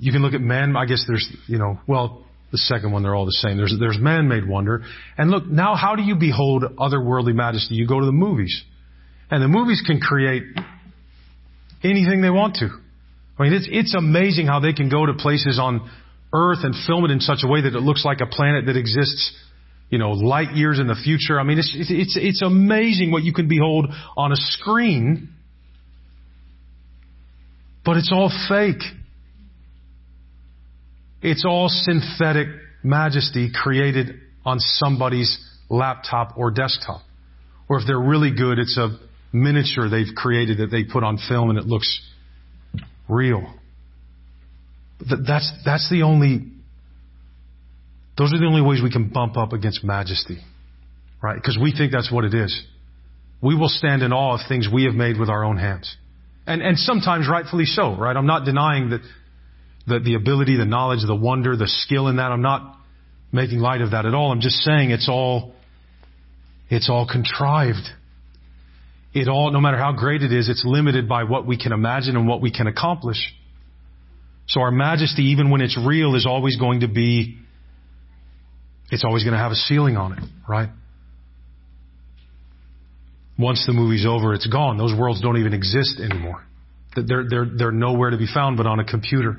You 0.00 0.10
can 0.10 0.22
look 0.22 0.32
at 0.32 0.40
man. 0.40 0.74
I 0.74 0.86
guess 0.86 1.04
there's 1.06 1.30
you 1.46 1.58
know 1.58 1.78
well 1.86 2.24
the 2.50 2.56
second 2.56 2.92
one 2.92 3.02
they're 3.02 3.14
all 3.14 3.26
the 3.26 3.32
same. 3.32 3.58
There's 3.58 3.74
there's 3.78 3.98
man-made 3.98 4.48
wonder. 4.48 4.84
And 5.18 5.30
look 5.30 5.46
now, 5.46 5.74
how 5.74 5.96
do 5.96 6.02
you 6.02 6.16
behold 6.16 6.64
otherworldly 6.78 7.34
majesty? 7.34 7.74
You 7.74 7.86
go 7.86 8.00
to 8.00 8.06
the 8.06 8.12
movies, 8.26 8.64
and 9.30 9.42
the 9.42 9.48
movies 9.48 9.82
can 9.86 10.00
create 10.00 10.44
anything 11.84 12.22
they 12.22 12.30
want 12.30 12.54
to. 12.56 12.70
I 13.38 13.42
mean, 13.42 13.52
it's 13.52 13.68
it's 13.70 13.94
amazing 13.94 14.46
how 14.46 14.60
they 14.60 14.72
can 14.72 14.88
go 14.88 15.04
to 15.04 15.12
places 15.12 15.58
on 15.60 15.90
Earth 16.32 16.60
and 16.62 16.74
film 16.86 17.04
it 17.04 17.10
in 17.10 17.20
such 17.20 17.40
a 17.44 17.48
way 17.48 17.60
that 17.60 17.74
it 17.74 17.80
looks 17.80 18.02
like 18.02 18.22
a 18.22 18.26
planet 18.26 18.64
that 18.64 18.78
exists, 18.78 19.36
you 19.90 19.98
know, 19.98 20.10
light 20.10 20.54
years 20.54 20.78
in 20.78 20.86
the 20.86 20.94
future. 20.94 21.40
I 21.40 21.44
mean, 21.44 21.58
it's 21.58 21.74
it's 21.74 22.16
it's 22.16 22.42
amazing 22.42 23.10
what 23.10 23.22
you 23.22 23.32
can 23.32 23.48
behold 23.48 23.86
on 24.16 24.32
a 24.32 24.36
screen 24.36 25.34
but 27.88 27.96
it's 27.96 28.12
all 28.12 28.30
fake. 28.50 28.82
It's 31.22 31.46
all 31.48 31.70
synthetic 31.70 32.48
majesty 32.82 33.50
created 33.50 34.20
on 34.44 34.60
somebody's 34.60 35.38
laptop 35.70 36.36
or 36.36 36.50
desktop. 36.50 37.00
Or 37.66 37.78
if 37.78 37.86
they're 37.86 37.98
really 37.98 38.30
good, 38.30 38.58
it's 38.58 38.76
a 38.76 38.98
miniature 39.32 39.88
they've 39.88 40.14
created 40.14 40.58
that 40.58 40.66
they 40.70 40.84
put 40.84 41.02
on 41.02 41.16
film 41.30 41.48
and 41.48 41.58
it 41.58 41.64
looks 41.64 42.06
real. 43.08 43.54
That's, 45.00 45.50
that's 45.64 45.88
the 45.88 46.02
only 46.02 46.46
Those 48.18 48.32
are 48.34 48.38
the 48.38 48.46
only 48.46 48.62
ways 48.62 48.82
we 48.82 48.90
can 48.90 49.08
bump 49.08 49.36
up 49.36 49.52
against 49.52 49.84
majesty. 49.84 50.38
Right? 51.22 51.36
Because 51.36 51.58
we 51.60 51.72
think 51.72 51.92
that's 51.92 52.12
what 52.12 52.24
it 52.24 52.34
is. 52.34 52.64
We 53.40 53.56
will 53.56 53.68
stand 53.68 54.02
in 54.02 54.12
awe 54.12 54.34
of 54.34 54.40
things 54.48 54.68
we 54.72 54.84
have 54.84 54.94
made 54.94 55.18
with 55.18 55.28
our 55.28 55.44
own 55.44 55.56
hands. 55.56 55.96
And, 56.46 56.60
and 56.60 56.76
sometimes 56.78 57.28
rightfully 57.28 57.66
so, 57.66 57.94
right? 57.96 58.16
I'm 58.16 58.26
not 58.26 58.44
denying 58.44 58.90
that 58.90 59.00
the, 59.86 60.00
the 60.00 60.14
ability, 60.14 60.56
the 60.56 60.64
knowledge, 60.64 61.00
the 61.06 61.14
wonder, 61.14 61.56
the 61.56 61.68
skill 61.68 62.08
in 62.08 62.16
that. 62.16 62.32
I'm 62.32 62.42
not 62.42 62.76
making 63.32 63.60
light 63.60 63.80
of 63.80 63.92
that 63.92 64.06
at 64.06 64.14
all. 64.14 64.32
I'm 64.32 64.40
just 64.40 64.56
saying 64.56 64.90
it's 64.90 65.08
all, 65.08 65.54
it's 66.68 66.88
all 66.90 67.06
contrived. 67.06 67.88
It 69.14 69.28
all, 69.28 69.50
no 69.52 69.60
matter 69.60 69.78
how 69.78 69.92
great 69.92 70.22
it 70.22 70.32
is, 70.32 70.48
it's 70.48 70.64
limited 70.64 71.08
by 71.08 71.24
what 71.24 71.46
we 71.46 71.56
can 71.56 71.72
imagine 71.72 72.16
and 72.16 72.26
what 72.26 72.40
we 72.40 72.50
can 72.50 72.66
accomplish. 72.66 73.34
So 74.48 74.60
our 74.60 74.70
majesty, 74.70 75.24
even 75.30 75.50
when 75.50 75.60
it's 75.60 75.78
real, 75.78 76.14
is 76.14 76.26
always 76.26 76.56
going 76.56 76.80
to 76.80 76.88
be, 76.88 77.38
it's 78.90 79.04
always 79.04 79.24
going 79.24 79.34
to 79.34 79.38
have 79.38 79.52
a 79.52 79.56
ceiling 79.56 79.96
on 79.96 80.12
it, 80.14 80.24
right? 80.48 80.70
Once 83.38 83.64
the 83.66 83.72
movie's 83.72 84.06
over, 84.06 84.34
it's 84.34 84.46
gone. 84.46 84.78
Those 84.78 84.98
worlds 84.98 85.20
don't 85.20 85.38
even 85.38 85.54
exist 85.54 86.00
anymore. 86.00 86.44
They're, 86.96 87.24
they're, 87.28 87.46
they're 87.56 87.72
nowhere 87.72 88.10
to 88.10 88.16
be 88.16 88.26
found 88.32 88.56
but 88.56 88.66
on 88.66 88.80
a 88.80 88.84
computer. 88.84 89.36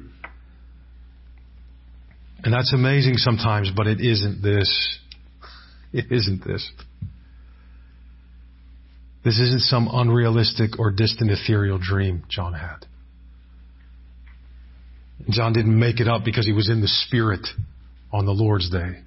And 2.43 2.53
that's 2.53 2.73
amazing 2.73 3.15
sometimes, 3.17 3.71
but 3.75 3.87
it 3.87 3.99
isn't 3.99 4.41
this. 4.41 4.99
It 5.91 6.11
isn't 6.11 6.45
this. 6.45 6.71
This 9.25 9.39
isn't 9.39 9.61
some 9.61 9.89
unrealistic 9.91 10.77
or 10.77 10.91
distant 10.91 11.31
ethereal 11.31 11.79
dream 11.79 12.25
John 12.29 12.53
had. 12.53 12.85
John 15.31 15.51
didn't 15.51 15.79
make 15.79 15.99
it 15.99 16.07
up 16.07 16.23
because 16.23 16.45
he 16.45 16.53
was 16.53 16.69
in 16.69 16.81
the 16.81 16.87
Spirit 16.87 17.47
on 18.13 18.27
the 18.27 18.31
Lord's 18.31 18.69
day. 18.69 19.01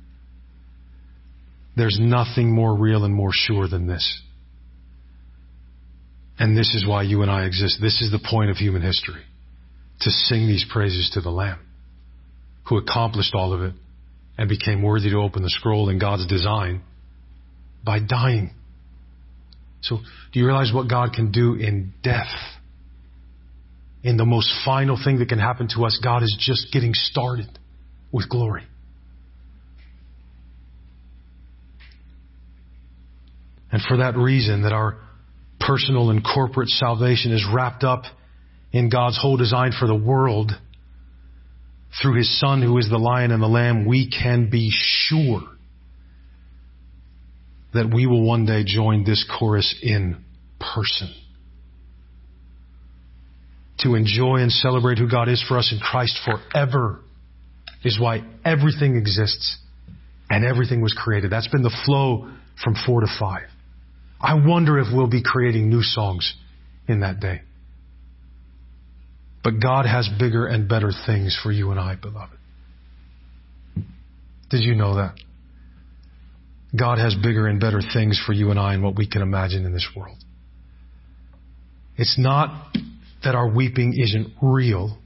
There's 1.77 1.99
nothing 2.01 2.55
more 2.55 2.77
real 2.77 3.05
and 3.05 3.15
more 3.15 3.31
sure 3.33 3.67
than 3.67 3.87
this. 3.87 4.23
And 6.39 6.57
this 6.57 6.75
is 6.75 6.87
why 6.87 7.03
you 7.03 7.23
and 7.23 7.31
I 7.31 7.45
exist. 7.45 7.79
This 7.81 8.01
is 8.03 8.11
the 8.11 8.19
point 8.19 8.51
of 8.51 8.57
human 8.57 8.83
history. 8.83 9.23
To 10.01 10.11
sing 10.11 10.47
these 10.49 10.67
praises 10.71 11.11
to 11.15 11.21
the 11.21 11.31
Lamb 11.31 11.61
who 12.69 12.79
accomplished 12.79 13.35
all 13.35 13.53
of 13.53 13.63
it 13.63 13.75
and 14.39 14.49
became 14.49 14.83
worthy 14.83 15.11
to 15.11 15.17
open 15.17 15.43
the 15.43 15.51
scroll 15.51 15.89
in 15.89 15.99
God's 15.99 16.27
design 16.27 16.83
by 17.85 17.99
dying. 17.99 18.51
So, 19.83 19.99
do 20.33 20.41
you 20.41 20.47
realize 20.47 20.73
what 20.73 20.89
God 20.89 21.13
can 21.13 21.33
do 21.33 21.55
in 21.55 21.93
death? 22.03 22.33
In 24.05 24.17
the 24.17 24.25
most 24.25 24.51
final 24.65 24.99
thing 25.03 25.19
that 25.19 25.29
can 25.29 25.39
happen 25.39 25.69
to 25.77 25.85
us, 25.85 26.01
God 26.03 26.23
is 26.23 26.37
just 26.39 26.73
getting 26.73 26.93
started 26.95 27.59
with 28.11 28.29
glory. 28.29 28.65
And 33.73 33.81
for 33.83 33.97
that 33.99 34.17
reason, 34.17 34.63
that 34.63 34.73
our 34.73 34.99
personal 35.59 36.11
and 36.11 36.23
corporate 36.23 36.69
salvation 36.69 37.33
is 37.33 37.45
wrapped 37.53 37.85
up 37.85 38.03
in 38.71 38.91
God's 38.91 39.19
whole 39.21 39.37
design 39.37 39.73
for 39.79 39.87
the 39.87 39.95
world, 39.95 40.53
through 42.01 42.17
His 42.17 42.41
Son 42.41 42.63
who 42.63 42.79
is 42.79 42.89
the 42.89 42.99
lion 42.99 43.33
and 43.33 43.43
the 43.43 43.49
lamb, 43.49 43.87
we 43.87 44.11
can 44.11 44.49
be 44.51 44.71
sure 44.73 45.43
that 47.75 47.91
we 47.93 48.07
will 48.07 48.23
one 48.23 48.47
day 48.47 48.65
join 48.65 49.05
this 49.05 49.27
chorus 49.39 49.75
in 49.83 50.25
person. 50.59 51.15
To 53.81 53.95
enjoy 53.95 54.37
and 54.37 54.53
celebrate 54.53 54.99
who 54.99 55.11
God 55.11 55.29
is 55.29 55.45
for 55.47 55.59
us 55.59 55.73
in 55.73 55.81
Christ 55.81 56.19
forever 56.25 57.01
is 57.85 57.99
why 57.99 58.23
everything 58.45 58.97
exists 58.97 59.59
and 60.31 60.45
everything 60.45 60.83
was 60.83 60.95
created. 60.97 61.31
That's 61.31 61.49
been 61.49 61.63
the 61.63 61.77
flow 61.85 62.31
from 62.63 62.77
four 62.87 63.01
to 63.01 63.07
five. 63.19 63.49
I 64.23 64.35
wonder 64.35 64.79
if 64.79 64.87
we'll 64.93 65.11
be 65.11 65.23
creating 65.23 65.69
new 65.69 65.83
songs 65.83 66.35
in 66.87 67.01
that 67.01 67.19
day. 67.19 67.41
But 69.43 69.61
God 69.61 69.87
has 69.87 70.09
bigger 70.19 70.47
and 70.47 70.69
better 70.69 70.93
things 71.07 71.39
for 71.43 71.51
you 71.51 71.73
and 71.73 71.81
I, 71.81 71.97
beloved. 71.97 72.37
Did 74.51 74.63
you 74.63 74.77
know 74.77 74.97
that? 74.97 75.15
God 76.79 76.99
has 76.99 77.15
bigger 77.15 77.47
and 77.49 77.59
better 77.59 77.81
things 77.93 78.23
for 78.25 78.33
you 78.33 78.51
and 78.51 78.59
I 78.59 78.75
and 78.75 78.83
what 78.83 78.97
we 78.97 79.09
can 79.09 79.23
imagine 79.23 79.67
in 79.67 79.73
this 79.73 79.89
world. 79.97 80.19
It's 81.97 82.17
not 82.19 82.73
that 83.25 83.35
our 83.35 83.49
weeping 83.49 83.95
isn't 83.99 84.29
real. 84.41 84.97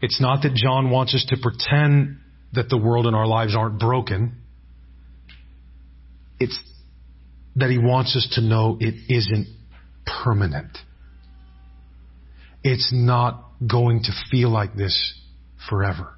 It's 0.00 0.20
not 0.20 0.42
that 0.42 0.54
John 0.54 0.90
wants 0.90 1.14
us 1.14 1.26
to 1.28 1.36
pretend 1.40 2.18
that 2.52 2.68
the 2.68 2.78
world 2.78 3.06
and 3.06 3.14
our 3.14 3.26
lives 3.26 3.54
aren't 3.56 3.78
broken. 3.78 4.36
It's 6.38 6.58
that 7.60 7.70
he 7.70 7.78
wants 7.78 8.16
us 8.16 8.28
to 8.34 8.40
know 8.40 8.76
it 8.80 8.94
isn't 9.08 9.46
permanent. 10.06 10.76
It's 12.62 12.90
not 12.92 13.44
going 13.66 14.02
to 14.04 14.12
feel 14.30 14.50
like 14.50 14.74
this 14.74 15.14
forever. 15.68 16.14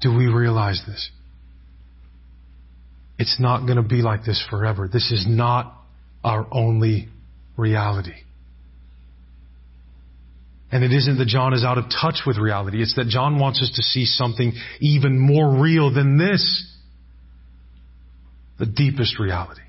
Do 0.00 0.16
we 0.16 0.26
realize 0.26 0.82
this? 0.86 1.10
It's 3.18 3.40
not 3.40 3.66
going 3.66 3.76
to 3.76 3.82
be 3.82 4.02
like 4.02 4.24
this 4.24 4.44
forever. 4.48 4.88
This 4.92 5.10
is 5.10 5.26
not 5.28 5.74
our 6.22 6.46
only 6.52 7.08
reality. 7.56 8.14
And 10.70 10.84
it 10.84 10.92
isn't 10.92 11.18
that 11.18 11.26
John 11.26 11.54
is 11.54 11.64
out 11.64 11.78
of 11.78 11.84
touch 11.84 12.20
with 12.26 12.36
reality. 12.36 12.82
It's 12.82 12.94
that 12.96 13.08
John 13.08 13.38
wants 13.38 13.62
us 13.62 13.70
to 13.74 13.82
see 13.82 14.04
something 14.04 14.52
even 14.80 15.18
more 15.18 15.60
real 15.60 15.92
than 15.92 16.18
this. 16.18 16.74
The 18.58 18.66
deepest 18.66 19.18
reality. 19.18 19.62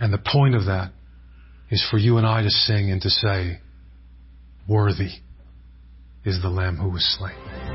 And 0.00 0.12
the 0.12 0.18
point 0.18 0.54
of 0.54 0.66
that 0.66 0.92
is 1.70 1.86
for 1.90 1.98
you 1.98 2.18
and 2.18 2.26
I 2.26 2.42
to 2.42 2.50
sing 2.50 2.90
and 2.90 3.00
to 3.02 3.10
say, 3.10 3.58
Worthy 4.68 5.10
is 6.24 6.40
the 6.42 6.48
Lamb 6.48 6.76
who 6.76 6.90
was 6.90 7.04
slain. 7.18 7.73